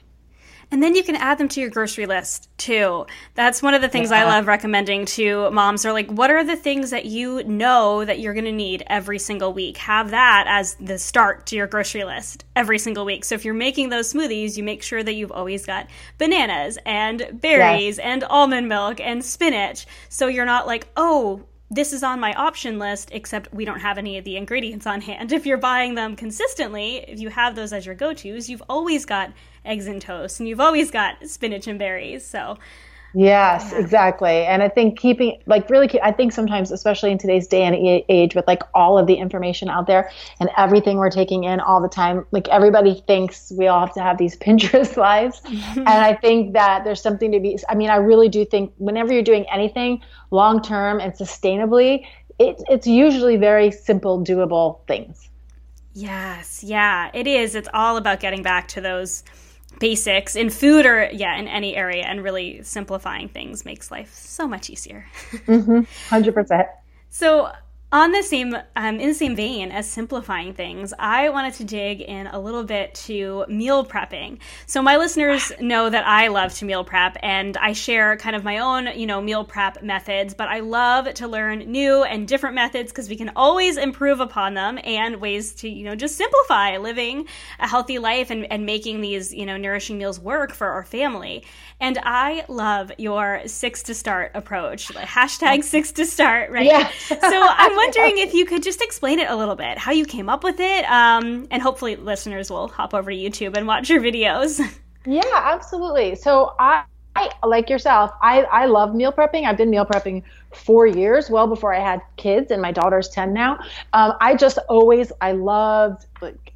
[0.70, 3.07] and then you can add them to your grocery list too.
[3.35, 4.22] That's one of the things yeah.
[4.22, 8.18] I love recommending to moms are like, what are the things that you know that
[8.18, 9.76] you're going to need every single week?
[9.79, 13.24] Have that as the start to your grocery list every single week.
[13.24, 15.87] So if you're making those smoothies, you make sure that you've always got
[16.18, 18.05] bananas and berries yes.
[18.05, 19.87] and almond milk and spinach.
[20.09, 23.98] So you're not like, oh, this is on my option list, except we don't have
[23.98, 25.33] any of the ingredients on hand.
[25.37, 29.05] If you're buying them consistently, if you have those as your go tos, you've always
[29.05, 29.33] got
[29.64, 32.24] eggs and toast and you've always got spinach and berries.
[32.24, 32.59] So,
[33.14, 33.79] Yes, yeah.
[33.79, 34.45] exactly.
[34.45, 37.75] And I think keeping, like, really, I think sometimes, especially in today's day and
[38.09, 41.81] age, with like all of the information out there and everything we're taking in all
[41.81, 45.40] the time, like, everybody thinks we all have to have these Pinterest lives.
[45.47, 49.12] and I think that there's something to be, I mean, I really do think whenever
[49.12, 52.07] you're doing anything long term and sustainably,
[52.38, 55.31] it, it's usually very simple, doable things.
[55.95, 57.55] Yes, yeah, it is.
[57.55, 59.25] It's all about getting back to those
[59.79, 60.37] basics.
[60.37, 64.71] In food or yeah in any area and really simplifying things makes life so much
[64.71, 65.07] easier.
[65.47, 65.81] Mm-hmm.
[66.15, 66.67] 100%
[67.11, 67.51] so
[67.92, 72.01] on the same um, in the same vein as simplifying things i wanted to dig
[72.01, 74.38] in a little bit to meal prepping.
[74.66, 78.42] So my listeners know that i love to meal prep and i share kind of
[78.42, 82.57] my own you know meal prep methods but i love to learn new and different
[82.57, 86.77] methods because we can always improve upon them and ways to you know just simplify
[86.79, 87.27] living
[87.61, 91.44] a healthy life and, and making these you know nourishing meals work for our family
[91.81, 96.91] and i love your six to start approach hashtag six to start right yeah.
[97.09, 100.29] so i'm wondering if you could just explain it a little bit, how you came
[100.29, 104.01] up with it, um, and hopefully listeners will hop over to YouTube and watch your
[104.01, 104.61] videos.
[105.09, 106.17] Yeah, absolutely.
[106.17, 106.83] So I,
[107.15, 109.45] I like yourself, I, I love meal prepping.
[109.45, 113.33] I've been meal prepping for years, well before I had kids, and my daughter's 10
[113.33, 113.57] now.
[113.93, 116.53] Um, I just always, I loved like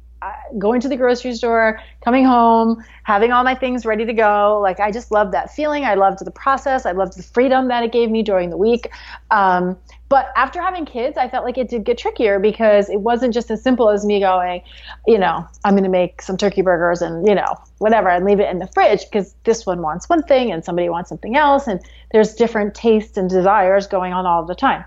[0.57, 4.59] going to the grocery store, coming home, having all my things ready to go.
[4.61, 5.85] Like I just loved that feeling.
[5.85, 6.85] I loved the process.
[6.85, 8.91] I loved the freedom that it gave me during the week.
[9.31, 9.77] Um,
[10.09, 13.49] but after having kids, I felt like it did get trickier because it wasn't just
[13.49, 14.61] as simple as me going,
[15.07, 18.41] you know, I'm going to make some turkey burgers and, you know, whatever and leave
[18.41, 21.65] it in the fridge because this one wants one thing and somebody wants something else.
[21.65, 21.79] And
[22.11, 24.83] there's different tastes and desires going on all the time.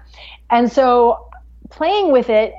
[0.50, 1.30] And so
[1.70, 2.54] playing with it,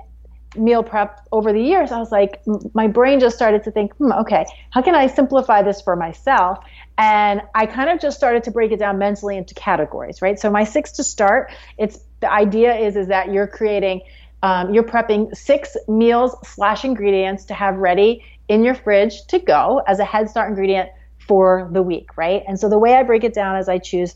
[0.57, 2.41] meal prep over the years, I was like,
[2.73, 6.59] my brain just started to think, hmm, okay, how can I simplify this for myself?
[6.97, 10.39] And I kind of just started to break it down mentally into categories, right?
[10.39, 14.01] So my six to start, it's the idea is is that you're creating
[14.43, 19.81] um, you're prepping six meals slash ingredients to have ready in your fridge to go
[19.87, 20.89] as a head start ingredient
[21.19, 24.15] for the week right and so the way i break it down is i choose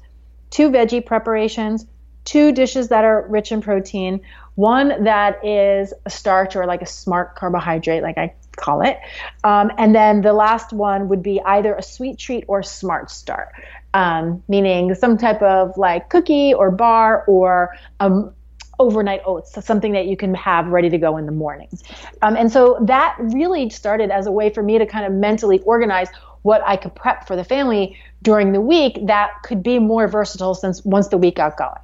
[0.52, 1.86] two veggie preparations
[2.26, 4.22] two dishes that are rich in protein
[4.60, 8.98] one that is a starch or like a smart carbohydrate like i call it
[9.46, 13.54] um, and then the last one would be either a sweet treat or smart start
[13.94, 18.34] um, meaning some type of like cookie or bar or um,
[18.80, 21.84] overnight oats, so something that you can have ready to go in the mornings.
[22.22, 25.60] Um, and so that really started as a way for me to kind of mentally
[25.60, 26.08] organize
[26.44, 30.56] what I could prep for the family during the week that could be more versatile
[30.56, 31.80] since once the week got going.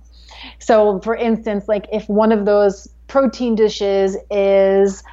[0.60, 5.04] So, for instance, like if one of those protein dishes is,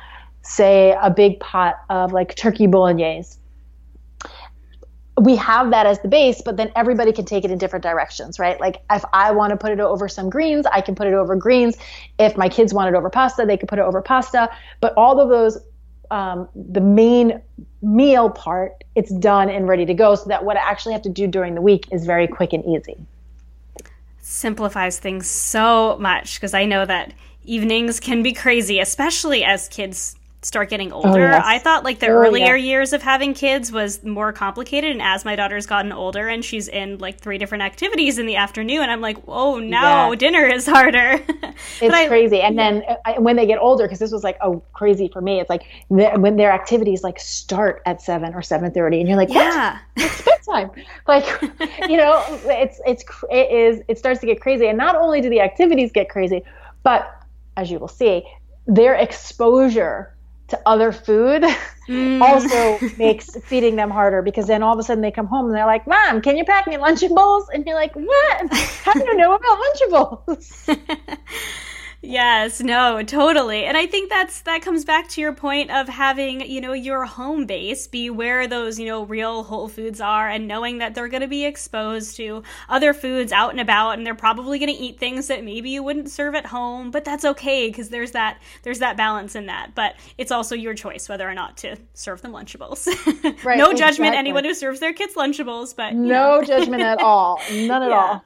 [0.43, 3.39] say, a big pot of like turkey bolognese,
[5.21, 8.39] we have that as the base, but then everybody can take it in different directions,
[8.39, 8.59] right?
[8.59, 11.37] Like if I want to put it over some greens, I can put it over
[11.37, 11.77] greens.
[12.19, 14.49] If my kids want it over pasta, they could put it over pasta.
[14.81, 15.59] But all of those,
[16.11, 17.43] um, the main
[17.83, 21.11] meal part, it's done and ready to go so that what I actually have to
[21.11, 22.97] do during the week is very quick and easy.
[24.25, 27.13] Simplifies things so much because I know that
[27.45, 31.29] evenings can be crazy, especially as kids start getting oh, older.
[31.29, 31.45] Oh, yes.
[31.47, 32.65] I thought like the oh, earlier yeah.
[32.65, 36.69] years of having kids was more complicated and as my daughter's gotten older and she's
[36.69, 40.17] in like three different activities in the afternoon I'm like, "Oh, now yeah.
[40.17, 41.23] dinner is harder."
[41.81, 42.41] it's I, crazy.
[42.41, 42.71] And yeah.
[42.71, 45.41] then uh, when they get older cuz this was like oh crazy for me.
[45.41, 49.79] It's like when their activities like start at 7 or 7:30 and you're like, "Yeah.
[49.97, 50.71] It's bedtime."
[51.07, 51.27] like,
[51.89, 55.31] you know, it's it's it is it starts to get crazy and not only do
[55.31, 56.43] the activities get crazy,
[56.83, 57.09] but
[57.57, 58.25] as you will see,
[58.67, 60.15] their exposure
[60.53, 61.43] to other food
[61.89, 62.21] mm.
[62.21, 65.55] also makes feeding them harder because then all of a sudden they come home and
[65.55, 67.47] they're like, Mom, can you pack me Lunchables?
[67.53, 68.53] And you're like, What?
[68.85, 70.79] How do you know about Lunchables?
[72.05, 73.65] Yes, no, totally.
[73.65, 77.05] And I think that's that comes back to your point of having, you know, your
[77.05, 81.07] home base be where those, you know, real whole foods are and knowing that they're
[81.07, 84.83] going to be exposed to other foods out and about and they're probably going to
[84.83, 88.43] eat things that maybe you wouldn't serve at home, but that's okay because there's that
[88.65, 89.77] there's that balance in that.
[89.77, 92.89] But it's also your choice whether or not to serve them lunchables.
[93.45, 94.19] Right, no judgment exactly.
[94.19, 97.41] anyone who serves their kids lunchables, but no judgment at all.
[97.53, 98.21] None at yeah.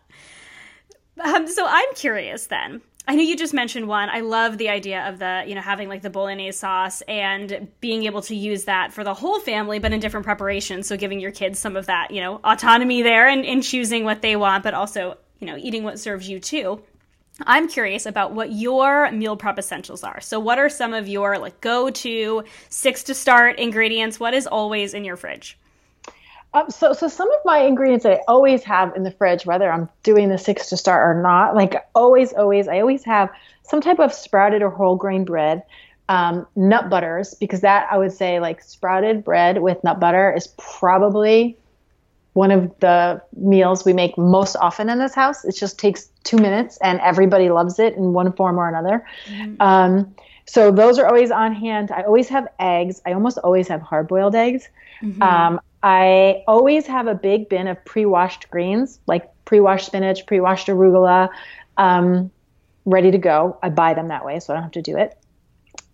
[1.21, 1.35] all.
[1.35, 2.83] Um, so I'm curious then.
[3.09, 4.09] I know you just mentioned one.
[4.09, 8.03] I love the idea of the, you know, having like the bolognese sauce and being
[8.03, 10.89] able to use that for the whole family, but in different preparations.
[10.89, 14.23] So giving your kids some of that, you know, autonomy there and in choosing what
[14.23, 16.83] they want, but also, you know, eating what serves you too.
[17.47, 20.21] I'm curious about what your meal prep essentials are.
[20.21, 24.19] So, what are some of your like go to six to start ingredients?
[24.19, 25.59] What is always in your fridge?
[26.57, 29.71] Um, so, so some of my ingredients that I always have in the fridge, whether
[29.71, 33.31] I'm doing the six to start or not, like always, always, I always have
[33.63, 35.63] some type of sprouted or whole grain bread,
[36.09, 40.49] um, nut butters, because that I would say like sprouted bread with nut butter is
[40.57, 41.59] probably
[42.33, 45.45] one of the meals we make most often in this house.
[45.45, 49.05] It just takes two minutes and everybody loves it in one form or another.
[49.27, 49.61] Mm-hmm.
[49.61, 50.15] Um,
[50.47, 51.91] so those are always on hand.
[51.91, 53.03] I always have eggs.
[53.05, 54.71] I almost always have hard boiled eggs.
[55.03, 55.23] Mm-hmm.
[55.23, 61.29] Um, I always have a big bin of pre-washed greens, like pre-washed spinach, pre-washed arugula,
[61.77, 62.33] um,
[62.85, 63.57] ready to go.
[63.63, 65.17] I buy them that way, so I don't have to do it.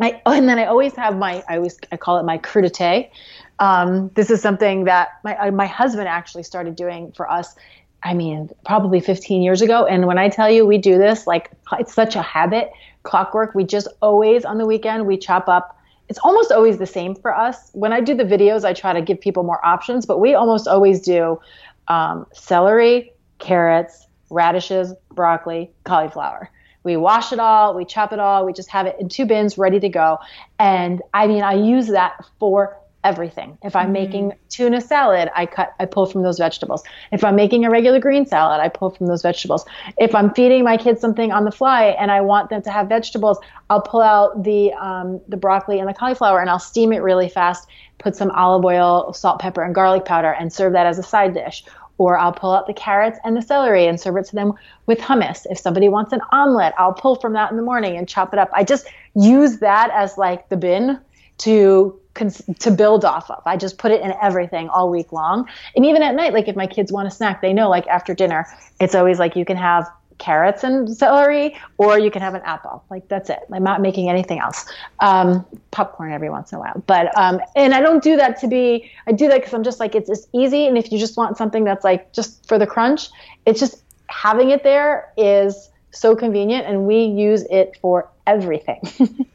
[0.01, 3.11] I, and then I always have my, I always, I call it my crudité.
[3.59, 7.55] Um, this is something that my, my husband actually started doing for us.
[8.03, 9.85] I mean, probably 15 years ago.
[9.85, 12.73] And when I tell you we do this, like it's such a habit,
[13.03, 13.55] clockwork.
[13.55, 15.79] We just always on the weekend we chop up
[16.13, 17.71] it's almost always the same for us.
[17.73, 20.69] When I do the videos, I try to give people more options, but we almost
[20.69, 21.41] always do
[21.89, 26.51] um, celery, carrots, radishes, broccoli, cauliflower.
[26.85, 29.57] We wash it all, we chop it all, we just have it in two bins
[29.57, 30.19] ready to go.
[30.59, 33.59] And I mean, I use that for everything.
[33.63, 36.83] If I'm mm making tuna salad, I cut I pull from those vegetables.
[37.11, 39.65] If I'm making a regular green salad, I pull from those vegetables.
[39.99, 42.89] If I'm feeding my kids something on the fly and I want them to have
[42.89, 43.39] vegetables,
[43.71, 47.29] I'll pull out the um, the broccoli and the cauliflower and I'll steam it really
[47.29, 51.03] fast, put some olive oil, salt, pepper, and garlic powder, and serve that as a
[51.03, 51.65] side dish.
[51.99, 54.55] Or I'll pull out the carrots and the celery and serve it to them
[54.87, 55.47] with hummus.
[55.51, 58.39] If somebody wants an omelet, I'll pull from that in the morning and chop it
[58.39, 58.51] up.
[58.55, 60.99] I just use that as like the bin
[61.39, 63.43] to to build off of.
[63.47, 65.49] I just put it in everything all week long.
[65.75, 68.15] And even at night, like if my kids want a snack, they know like after
[68.15, 68.47] dinner,
[68.81, 72.85] it's always like you can have carrots and celery or you can have an apple.
[72.91, 73.41] Like that's it.
[73.53, 74.67] I'm not making anything else.
[75.01, 76.83] Um, popcorn every once in a while.
[76.87, 79.81] But, um, and I don't do that to be, I do that because I'm just
[79.81, 80.67] like, it's just easy.
[80.67, 83.09] And if you just want something that's like just for the crunch,
[83.47, 88.81] it's just having it there is so convenient and we use it for everything.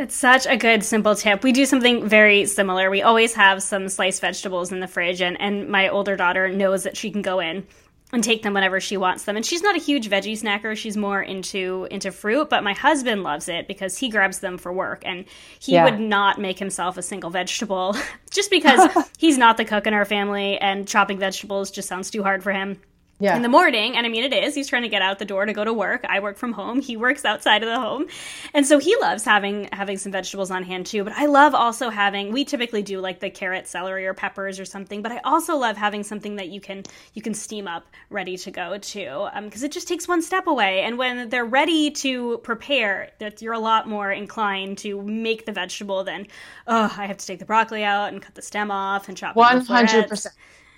[0.00, 1.42] It's such a good simple tip.
[1.42, 2.88] We do something very similar.
[2.88, 6.84] We always have some sliced vegetables in the fridge, and, and my older daughter knows
[6.84, 7.66] that she can go in
[8.10, 9.36] and take them whenever she wants them.
[9.36, 10.74] And she's not a huge veggie snacker.
[10.74, 14.72] She's more into into fruit, but my husband loves it because he grabs them for
[14.72, 15.26] work and
[15.58, 15.84] he yeah.
[15.84, 17.94] would not make himself a single vegetable
[18.30, 22.22] just because he's not the cook in our family and chopping vegetables just sounds too
[22.22, 22.80] hard for him
[23.20, 23.36] yeah.
[23.36, 23.96] in the morning.
[23.96, 24.54] And I mean, it is.
[24.54, 26.04] He's trying to get out the door to go to work.
[26.08, 26.80] I work from home.
[26.80, 28.06] He works outside of the home,
[28.52, 31.04] and so he loves having having some vegetables on hand too.
[31.04, 32.32] But I love also having.
[32.32, 35.02] We typically do like the carrot, celery, or peppers or something.
[35.02, 36.82] But I also love having something that you can
[37.14, 40.46] you can steam up, ready to go too, because um, it just takes one step
[40.46, 40.80] away.
[40.80, 45.52] And when they're ready to prepare, that you're a lot more inclined to make the
[45.52, 46.26] vegetable than
[46.66, 49.36] oh, I have to take the broccoli out and cut the stem off and chop.
[49.36, 50.34] One hundred percent.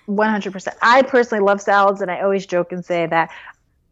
[0.07, 0.67] 100%.
[0.81, 3.31] I personally love salads, and I always joke and say that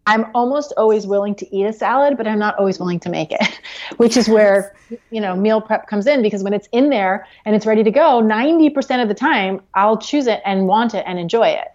[0.07, 3.31] I'm almost always willing to eat a salad, but I'm not always willing to make
[3.31, 3.59] it,
[3.97, 4.75] which is where,
[5.11, 7.91] you know, meal prep comes in because when it's in there and it's ready to
[7.91, 11.67] go, 90% of the time I'll choose it and want it and enjoy it.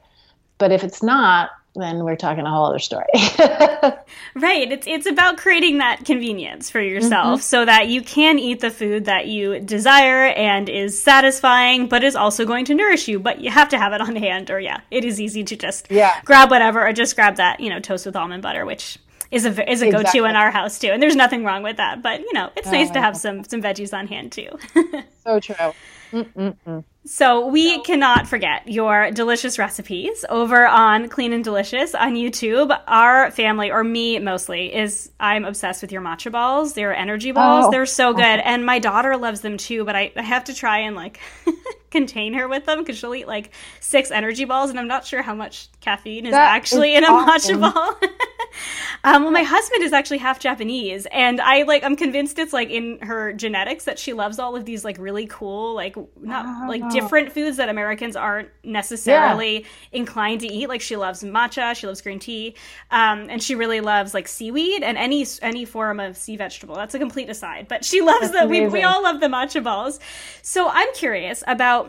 [0.59, 3.07] But if it's not, then we're talking a whole other story.
[4.35, 4.71] right.
[4.71, 7.43] It's it's about creating that convenience for yourself mm-hmm.
[7.43, 12.17] so that you can eat the food that you desire and is satisfying, but is
[12.17, 13.19] also going to nourish you.
[13.19, 15.91] But you have to have it on hand, or yeah, it is easy to just
[15.91, 16.21] yeah.
[16.25, 18.99] grab whatever, or just grab that you know toast with almond butter, which
[19.31, 19.91] is a is a exactly.
[19.91, 20.89] go to in our house too.
[20.89, 23.45] And there's nothing wrong with that, but you know it's oh, nice to have some
[23.45, 24.49] some veggies on hand too.
[25.25, 25.73] so true.
[26.13, 26.85] Mm-mm-mm.
[27.07, 27.83] So we no.
[27.85, 32.77] cannot forget your delicious recipes over on Clean and Delicious on YouTube.
[32.89, 36.73] Our family, or me mostly, is I'm obsessed with your matcha balls.
[36.75, 37.67] They're energy balls.
[37.67, 37.71] Oh.
[37.71, 39.85] They're so good, and my daughter loves them too.
[39.85, 41.21] But I, I have to try and like
[41.97, 45.23] contain her with them because she'll eat like six energy balls, and I'm not sure
[45.23, 47.61] how much caffeine is that actually is in a awesome.
[47.61, 48.11] matcha ball.
[49.05, 52.71] um, well, my husband is actually half Japanese, and I like I'm convinced it's like
[52.71, 56.89] in her genetics that she loves all of these like really cool like not like
[56.91, 59.67] different foods that Americans aren't necessarily yeah.
[59.93, 60.69] inclined to eat.
[60.69, 62.57] Like she loves matcha, she loves green tea,
[62.91, 66.75] um, and she really loves like seaweed and any any form of sea vegetable.
[66.75, 68.51] That's a complete aside, but she loves them.
[68.51, 69.99] We we all love the matcha balls.
[70.43, 71.86] So I'm curious about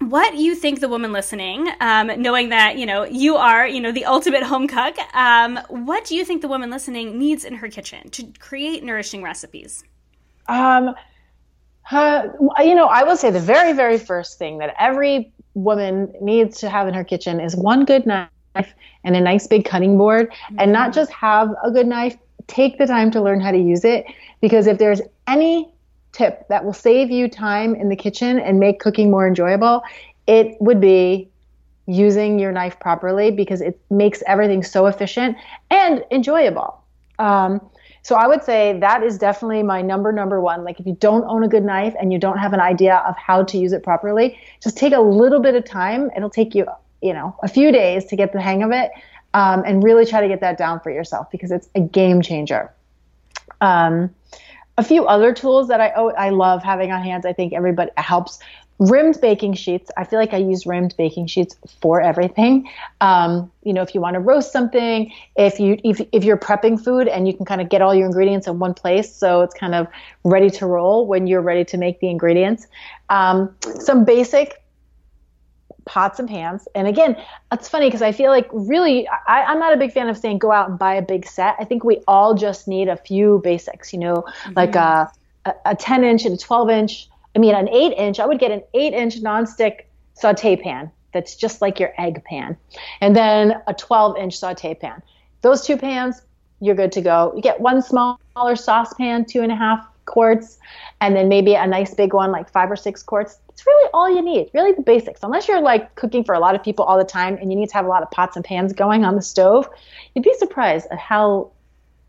[0.00, 3.92] what you think the woman listening, um, knowing that you know you are you know
[3.92, 7.68] the ultimate home cook, um, what do you think the woman listening needs in her
[7.68, 9.84] kitchen to create nourishing recipes?
[10.48, 10.94] Um,
[11.90, 12.28] uh,
[12.58, 16.70] you know, I will say the very very first thing that every woman needs to
[16.70, 18.30] have in her kitchen is one good knife
[19.04, 20.56] and a nice big cutting board, mm-hmm.
[20.60, 21.00] and not mm-hmm.
[21.00, 22.16] just have a good knife.
[22.46, 24.06] Take the time to learn how to use it
[24.40, 25.70] because if there's any
[26.12, 29.82] tip that will save you time in the kitchen and make cooking more enjoyable,
[30.26, 31.28] it would be
[31.86, 35.36] using your knife properly because it makes everything so efficient
[35.70, 36.82] and enjoyable.
[37.18, 37.60] Um,
[38.02, 40.64] so I would say that is definitely my number number one.
[40.64, 43.16] Like if you don't own a good knife and you don't have an idea of
[43.16, 46.10] how to use it properly, just take a little bit of time.
[46.16, 46.66] It'll take you,
[47.02, 48.90] you know, a few days to get the hang of it,
[49.34, 52.72] um, and really try to get that down for yourself because it's a game changer.
[53.60, 54.14] Um,
[54.80, 57.26] a few other tools that I oh, I love having on hands.
[57.26, 58.38] I think everybody helps.
[58.78, 59.90] Rimmed baking sheets.
[59.98, 62.66] I feel like I use rimmed baking sheets for everything.
[63.02, 66.82] Um, you know, if you want to roast something, if you if, if you're prepping
[66.82, 69.52] food and you can kind of get all your ingredients in one place, so it's
[69.52, 69.86] kind of
[70.24, 72.66] ready to roll when you're ready to make the ingredients.
[73.10, 74.59] Um, some basic
[75.90, 76.68] pots and pans.
[76.76, 77.16] And again,
[77.50, 80.38] it's funny because I feel like really, I, am not a big fan of saying
[80.38, 81.56] go out and buy a big set.
[81.58, 84.52] I think we all just need a few basics, you know, mm-hmm.
[84.54, 85.10] like a,
[85.66, 87.08] a 10 inch and a 12 inch.
[87.34, 91.34] I mean, an eight inch, I would get an eight inch nonstick saute pan that's
[91.34, 92.56] just like your egg pan.
[93.00, 95.02] And then a 12 inch saute pan.
[95.40, 96.22] Those two pans,
[96.60, 97.32] you're good to go.
[97.34, 100.58] You get one smaller saucepan, two and a half quarts,
[101.00, 104.08] and then maybe a nice big one, like five or six quarts it's really all
[104.08, 105.20] you need, really the basics.
[105.22, 107.68] Unless you're like cooking for a lot of people all the time and you need
[107.68, 109.68] to have a lot of pots and pans going on the stove,
[110.14, 111.50] you'd be surprised at how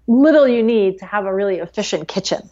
[0.08, 2.50] little you need to have a really efficient kitchen.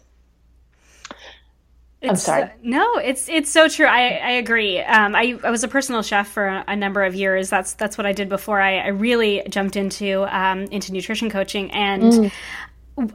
[2.02, 2.50] It's, I'm sorry.
[2.62, 3.86] no, it's it's so true.
[3.86, 4.80] I, I agree.
[4.80, 7.50] Um, I, I was a personal chef for a, a, number of years.
[7.50, 11.70] That's that's what I did before I, I really jumped into um, into nutrition coaching,
[11.72, 12.32] and mm.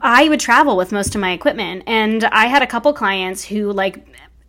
[0.00, 1.84] I would travel with most of my equipment.
[1.86, 4.06] And I had a couple clients who like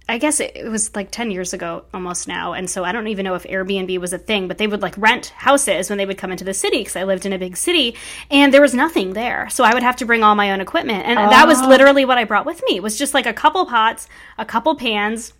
[0.09, 2.53] I guess it was like 10 years ago almost now.
[2.53, 4.97] And so I don't even know if Airbnb was a thing, but they would like
[4.97, 7.57] rent houses when they would come into the city because I lived in a big
[7.57, 7.93] city
[8.31, 9.49] and there was nothing there.
[9.49, 11.05] So I would have to bring all my own equipment.
[11.05, 11.67] And that was ah.
[11.67, 14.07] literally what I brought with me was just like a couple pots,
[14.37, 15.33] a couple pans,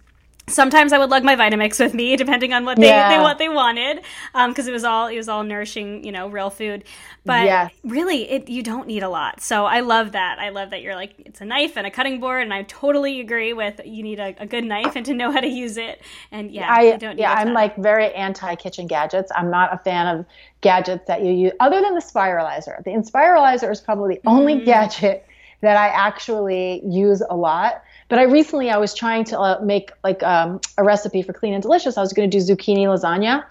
[0.49, 3.09] sometimes I would lug my Vitamix with me, depending on what they, yeah.
[3.09, 6.27] they what they wanted, because um, it was all it was all nourishing, you know,
[6.27, 6.83] real food.
[7.25, 7.71] But yes.
[7.83, 9.41] really, it you don't need a lot.
[9.41, 10.39] So I love that.
[10.39, 13.19] I love that you're like it's a knife and a cutting board, and I totally
[13.19, 16.01] agree with you need a, a good knife and to know how to use it.
[16.31, 17.17] And yeah, I, don't.
[17.17, 19.31] yeah, I'm like very anti kitchen gadgets.
[19.35, 20.25] I'm not a fan of
[20.61, 22.83] gadgets that you use other than the spiralizer.
[22.83, 24.65] The spiralizer is probably the only mm.
[24.65, 25.25] gadget
[25.61, 29.91] that I actually use a lot but I recently I was trying to uh, make
[30.03, 31.97] like um, a recipe for clean and delicious.
[31.97, 33.43] I was going to do zucchini lasagna,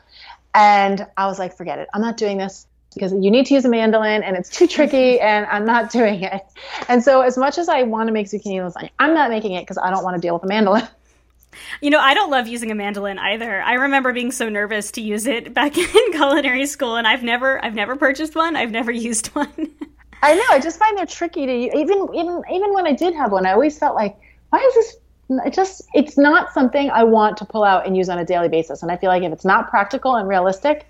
[0.54, 1.88] and I was like, forget it.
[1.92, 5.20] I'm not doing this because you need to use a mandolin and it's too tricky
[5.20, 6.42] and I'm not doing it.
[6.88, 9.62] And so as much as I want to make zucchini lasagna, I'm not making it
[9.62, 10.88] because I don't want to deal with a mandolin.
[11.80, 13.62] You know, I don't love using a mandolin either.
[13.62, 17.64] I remember being so nervous to use it back in culinary school and I've never
[17.64, 18.56] I've never purchased one.
[18.56, 19.48] I've never used one.
[20.22, 20.44] I know.
[20.50, 23.52] I just find they're tricky to even even even when I did have one, I
[23.52, 24.18] always felt like
[24.50, 24.96] why is this
[25.28, 28.48] it just it's not something I want to pull out and use on a daily
[28.48, 28.82] basis.
[28.82, 30.86] And I feel like if it's not practical and realistic,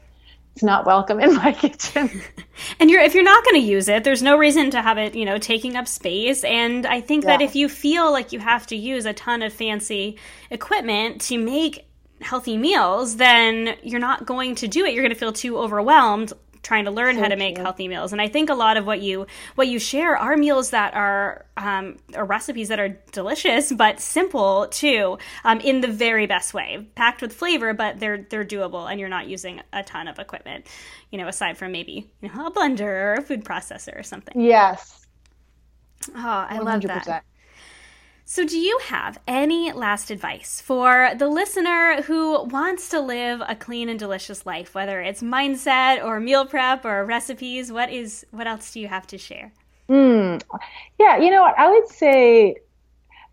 [0.55, 2.23] it's not welcome in my kitchen.
[2.81, 5.15] and you're if you're not going to use it, there's no reason to have it,
[5.15, 6.45] you know, taking up space.
[6.45, 7.39] And I think yeah.
[7.39, 10.19] that if you feel like you have to use a ton of fancy
[10.51, 11.87] equipment to make
[12.21, 14.93] healthy meals, then you're not going to do it.
[14.95, 16.33] You're going to feel too overwhelmed
[16.67, 17.65] trying to learn so how to make true.
[17.65, 18.13] healthy meals.
[18.13, 21.47] And I think a lot of what you what you share are meals that are
[21.57, 26.87] um, are recipes that are delicious but simple too, um, in the very best way,
[26.97, 30.67] packed with flavor, but they're they're doable, and you're not using a ton of equipment,
[31.11, 34.35] you know, aside from maybe you know a blender or a food processor or something.
[34.35, 35.07] Yes.
[36.15, 36.65] Oh, I 100%.
[36.65, 37.25] love that.
[38.29, 43.55] So, do you have any last advice for the listener who wants to live a
[43.55, 47.71] clean and delicious life, whether it's mindset or meal prep or recipes?
[47.71, 49.53] What is what else do you have to share?
[49.89, 50.43] Mm.
[50.99, 51.57] Yeah, you know what?
[51.57, 52.57] I would say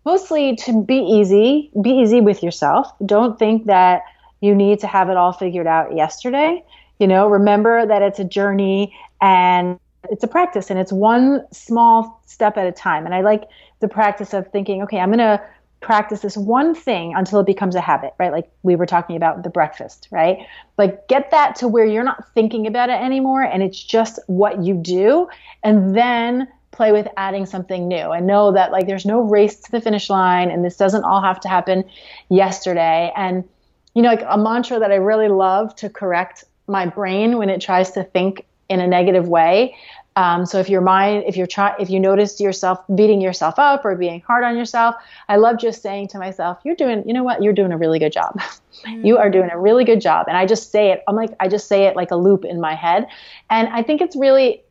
[0.04, 2.86] mostly to be easy, be easy with yourself.
[3.04, 4.02] Don't think that
[4.40, 6.64] you need to have it all figured out yesterday.
[7.00, 12.22] You know, remember that it's a journey and it's a practice and it's one small
[12.26, 13.06] step at a time.
[13.06, 13.42] And I like
[13.84, 15.38] the practice of thinking, okay, I'm going to
[15.82, 18.32] practice this one thing until it becomes a habit, right?
[18.32, 20.38] Like we were talking about the breakfast, right?
[20.78, 24.64] Like get that to where you're not thinking about it anymore and it's just what
[24.64, 25.28] you do.
[25.62, 29.70] And then play with adding something new and know that like there's no race to
[29.70, 31.84] the finish line and this doesn't all have to happen
[32.30, 33.12] yesterday.
[33.14, 33.44] And,
[33.92, 37.60] you know, like a mantra that I really love to correct my brain when it
[37.60, 39.76] tries to think in a negative way
[40.16, 43.84] um, so if your mind, if you're trying, if you notice yourself beating yourself up
[43.84, 44.94] or being hard on yourself,
[45.28, 47.42] I love just saying to myself, "You're doing, you know what?
[47.42, 48.38] You're doing a really good job.
[48.38, 49.04] Mm-hmm.
[49.04, 51.02] you are doing a really good job." And I just say it.
[51.08, 53.08] I'm like, I just say it like a loop in my head,
[53.50, 54.62] and I think it's really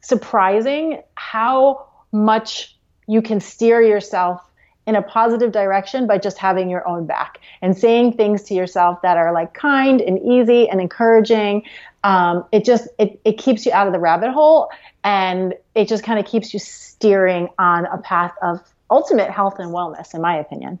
[0.00, 4.40] surprising how much you can steer yourself
[4.86, 9.00] in a positive direction by just having your own back and saying things to yourself
[9.02, 11.62] that are like kind and easy and encouraging
[12.04, 14.70] um, it just it, it keeps you out of the rabbit hole
[15.02, 19.70] and it just kind of keeps you steering on a path of ultimate health and
[19.70, 20.78] wellness in my opinion.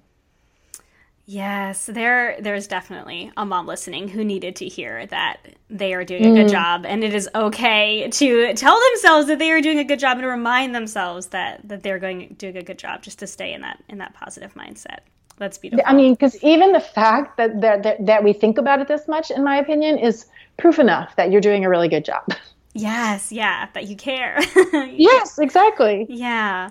[1.26, 5.38] Yes there there's definitely a mom listening who needed to hear that
[5.70, 6.52] they are doing a good mm.
[6.52, 10.18] job and it is okay to tell themselves that they are doing a good job
[10.18, 13.54] and remind themselves that that they're going to do a good job just to stay
[13.54, 14.98] in that in that positive mindset.
[15.38, 18.80] That's beautiful i mean because even the fact that, that that that we think about
[18.80, 20.26] it this much in my opinion is
[20.56, 22.24] proof enough that you're doing a really good job.
[22.76, 24.36] Yes, yeah, that you care.
[24.90, 26.06] yes, exactly.
[26.08, 26.70] Yeah.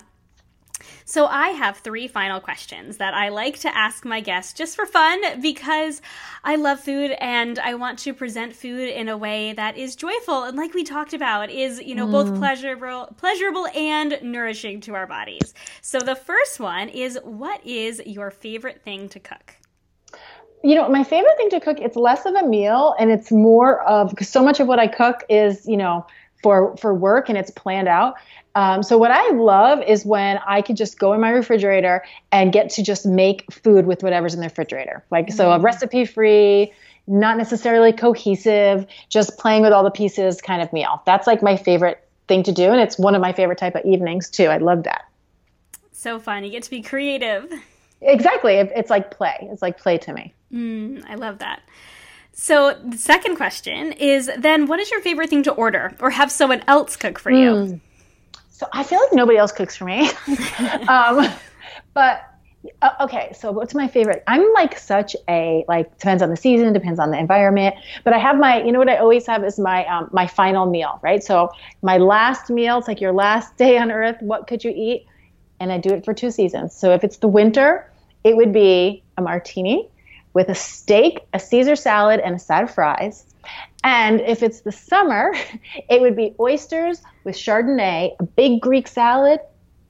[1.06, 4.86] So I have three final questions that I like to ask my guests just for
[4.86, 6.02] fun because
[6.44, 10.44] I love food and I want to present food in a way that is joyful
[10.44, 12.12] and like we talked about is, you know, mm.
[12.12, 15.54] both pleasurable pleasurable and nourishing to our bodies.
[15.82, 19.56] So the first one is what is your favorite thing to cook?
[20.64, 23.82] You know, my favorite thing to cook, it's less of a meal and it's more
[23.82, 26.06] of because so much of what I cook is, you know,
[26.42, 28.16] for for work and it's planned out.
[28.56, 32.54] Um, so what I love is when I can just go in my refrigerator and
[32.54, 35.04] get to just make food with whatever's in the refrigerator.
[35.12, 35.36] Like mm-hmm.
[35.36, 35.64] so a mm.
[35.64, 36.72] recipe free,
[37.08, 41.02] not necessarily cohesive, just playing with all the pieces kind of meal.
[41.06, 43.84] That's like my favorite thing to do and it's one of my favorite type of
[43.84, 44.46] evenings too.
[44.46, 45.06] I love that.
[45.92, 46.46] So fun.
[46.46, 47.52] You get to be creative.
[48.06, 48.56] Exactly.
[48.56, 49.38] It's like play.
[49.52, 50.34] It's like play to me.
[50.54, 51.62] Mm, I love that.
[52.34, 56.32] So, the second question is then what is your favorite thing to order or have
[56.32, 57.52] someone else cook for you?
[57.52, 57.80] Mm.
[58.50, 60.10] So, I feel like nobody else cooks for me.
[60.88, 61.28] um,
[61.94, 62.24] but
[62.82, 64.24] uh, okay, so what's my favorite?
[64.28, 67.76] I'm like such a like depends on the season, depends on the environment.
[68.04, 70.66] But I have my, you know what I always have is my um, my final
[70.66, 71.24] meal, right?
[71.24, 71.50] So
[71.82, 74.18] my last meal, it's like your last day on earth.
[74.22, 75.06] What could you eat?
[75.60, 76.74] And I do it for two seasons.
[76.76, 77.90] So if it's the winter,
[78.24, 79.90] it would be a martini
[80.34, 83.26] with a steak, a Caesar salad, and a side of fries.
[83.84, 85.34] And if it's the summer,
[85.90, 89.40] it would be oysters with Chardonnay, a big Greek salad,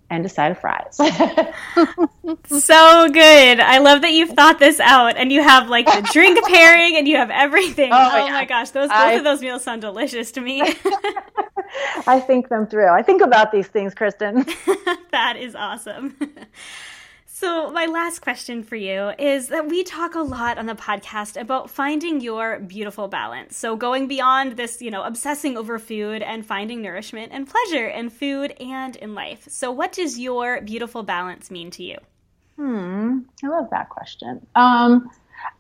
[0.10, 0.96] and a side of fries.
[2.46, 3.60] so good.
[3.60, 7.08] I love that you've thought this out and you have like the drink pairing and
[7.08, 7.90] you have everything.
[7.92, 8.32] Oh, oh yeah.
[8.32, 10.62] my gosh, those both I, of those meals sound delicious to me.
[12.06, 12.90] I think them through.
[12.90, 14.46] I think about these things, Kristen.
[15.12, 16.16] that is awesome.
[17.44, 21.36] So, my last question for you is that we talk a lot on the podcast
[21.36, 23.58] about finding your beautiful balance.
[23.58, 28.10] So, going beyond this, you know, obsessing over food and finding nourishment and pleasure in
[28.10, 29.46] food and in life.
[29.50, 31.98] So, what does your beautiful balance mean to you?
[32.56, 34.48] Hmm, I love that question.
[34.56, 35.12] Um,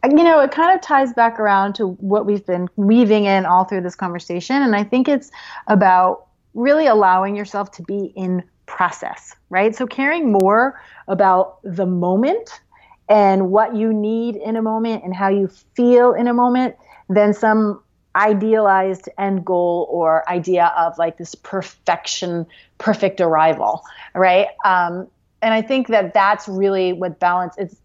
[0.05, 3.65] you know, it kind of ties back around to what we've been weaving in all
[3.65, 4.55] through this conversation.
[4.55, 5.31] And I think it's
[5.67, 9.75] about really allowing yourself to be in process, right?
[9.75, 12.61] So caring more about the moment
[13.09, 16.75] and what you need in a moment and how you feel in a moment
[17.09, 17.81] than some
[18.15, 22.45] idealized end goal or idea of like this perfection,
[22.77, 23.83] perfect arrival,
[24.13, 24.47] right?
[24.63, 25.07] Um,
[25.41, 27.75] and I think that that's really what balance is.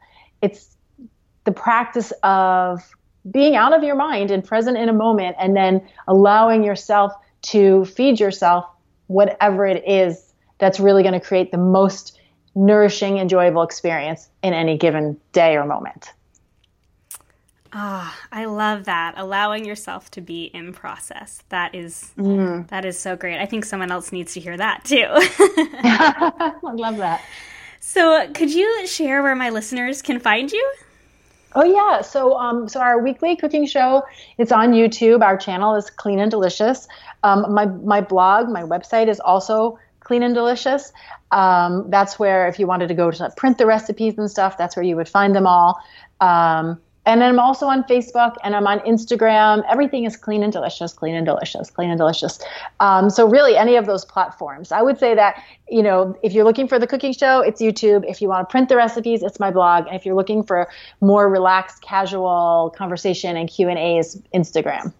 [0.40, 0.76] It's
[1.44, 2.82] the practice of
[3.28, 7.84] being out of your mind and present in a moment and then allowing yourself to
[7.84, 8.64] feed yourself
[9.06, 10.27] whatever it is
[10.58, 12.18] that's really going to create the most
[12.54, 16.12] nourishing, enjoyable experience in any given day or moment.
[17.72, 19.14] Ah, oh, I love that.
[19.16, 21.42] Allowing yourself to be in process.
[21.50, 22.66] That is mm.
[22.68, 23.38] that is so great.
[23.38, 25.04] I think someone else needs to hear that too.
[25.08, 27.22] I love that.
[27.80, 30.72] So, could you share where my listeners can find you?
[31.54, 34.02] Oh yeah, so um, so our weekly cooking show
[34.38, 35.22] it's on YouTube.
[35.22, 36.88] Our channel is Clean and Delicious.
[37.22, 39.78] Um, my my blog, my website is also
[40.08, 40.92] Clean and Delicious.
[41.30, 44.74] Um, that's where if you wanted to go to print the recipes and stuff, that's
[44.74, 45.78] where you would find them all.
[46.22, 49.62] Um, and then I'm also on Facebook and I'm on Instagram.
[49.70, 52.38] Everything is clean and delicious, clean and delicious, clean and delicious.
[52.80, 54.72] Um, so really, any of those platforms.
[54.72, 58.04] I would say that you know if you're looking for the cooking show, it's YouTube.
[58.08, 59.86] If you want to print the recipes, it's my blog.
[59.86, 60.68] And if you're looking for
[61.02, 64.92] more relaxed, casual conversation and Q and A's, Instagram.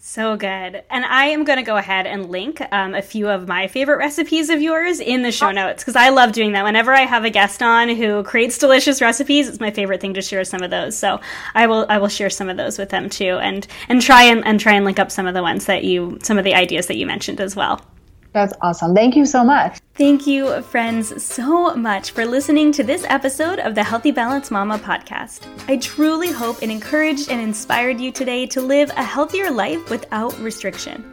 [0.00, 0.84] So good.
[0.90, 3.96] And I am going to go ahead and link um, a few of my favorite
[3.96, 6.64] recipes of yours in the show notes because I love doing that.
[6.64, 10.22] Whenever I have a guest on who creates delicious recipes, it's my favorite thing to
[10.22, 10.96] share some of those.
[10.96, 11.20] So
[11.52, 14.46] I will I will share some of those with them too and and try and,
[14.46, 16.86] and try and link up some of the ones that you some of the ideas
[16.86, 17.82] that you mentioned as well.
[18.32, 18.94] That's awesome.
[18.94, 19.78] Thank you so much.
[19.94, 24.78] Thank you, friends, so much for listening to this episode of the Healthy Balance Mama
[24.78, 25.46] podcast.
[25.66, 30.38] I truly hope it encouraged and inspired you today to live a healthier life without
[30.40, 31.10] restriction.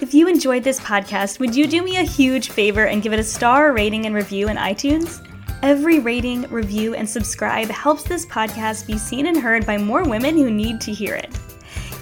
[0.00, 3.20] If you enjoyed this podcast, would you do me a huge favor and give it
[3.20, 5.26] a star rating and review in iTunes?
[5.62, 10.36] Every rating, review, and subscribe helps this podcast be seen and heard by more women
[10.36, 11.30] who need to hear it.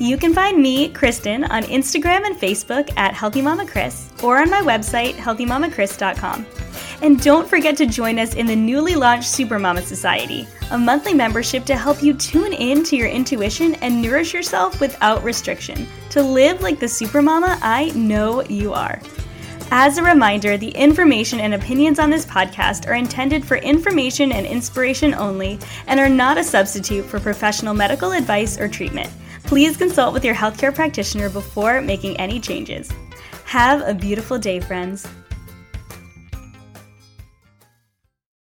[0.01, 4.49] You can find me, Kristen, on Instagram and Facebook at Healthy Mama Kris or on
[4.49, 6.47] my website, healthymamakris.com.
[7.03, 11.67] And don't forget to join us in the newly launched Supermama Society, a monthly membership
[11.67, 16.63] to help you tune in to your intuition and nourish yourself without restriction to live
[16.63, 19.03] like the supermama I know you are.
[19.71, 24.47] As a reminder, the information and opinions on this podcast are intended for information and
[24.47, 29.11] inspiration only and are not a substitute for professional medical advice or treatment.
[29.51, 32.89] Please consult with your healthcare practitioner before making any changes.
[33.47, 35.09] Have a beautiful day, friends.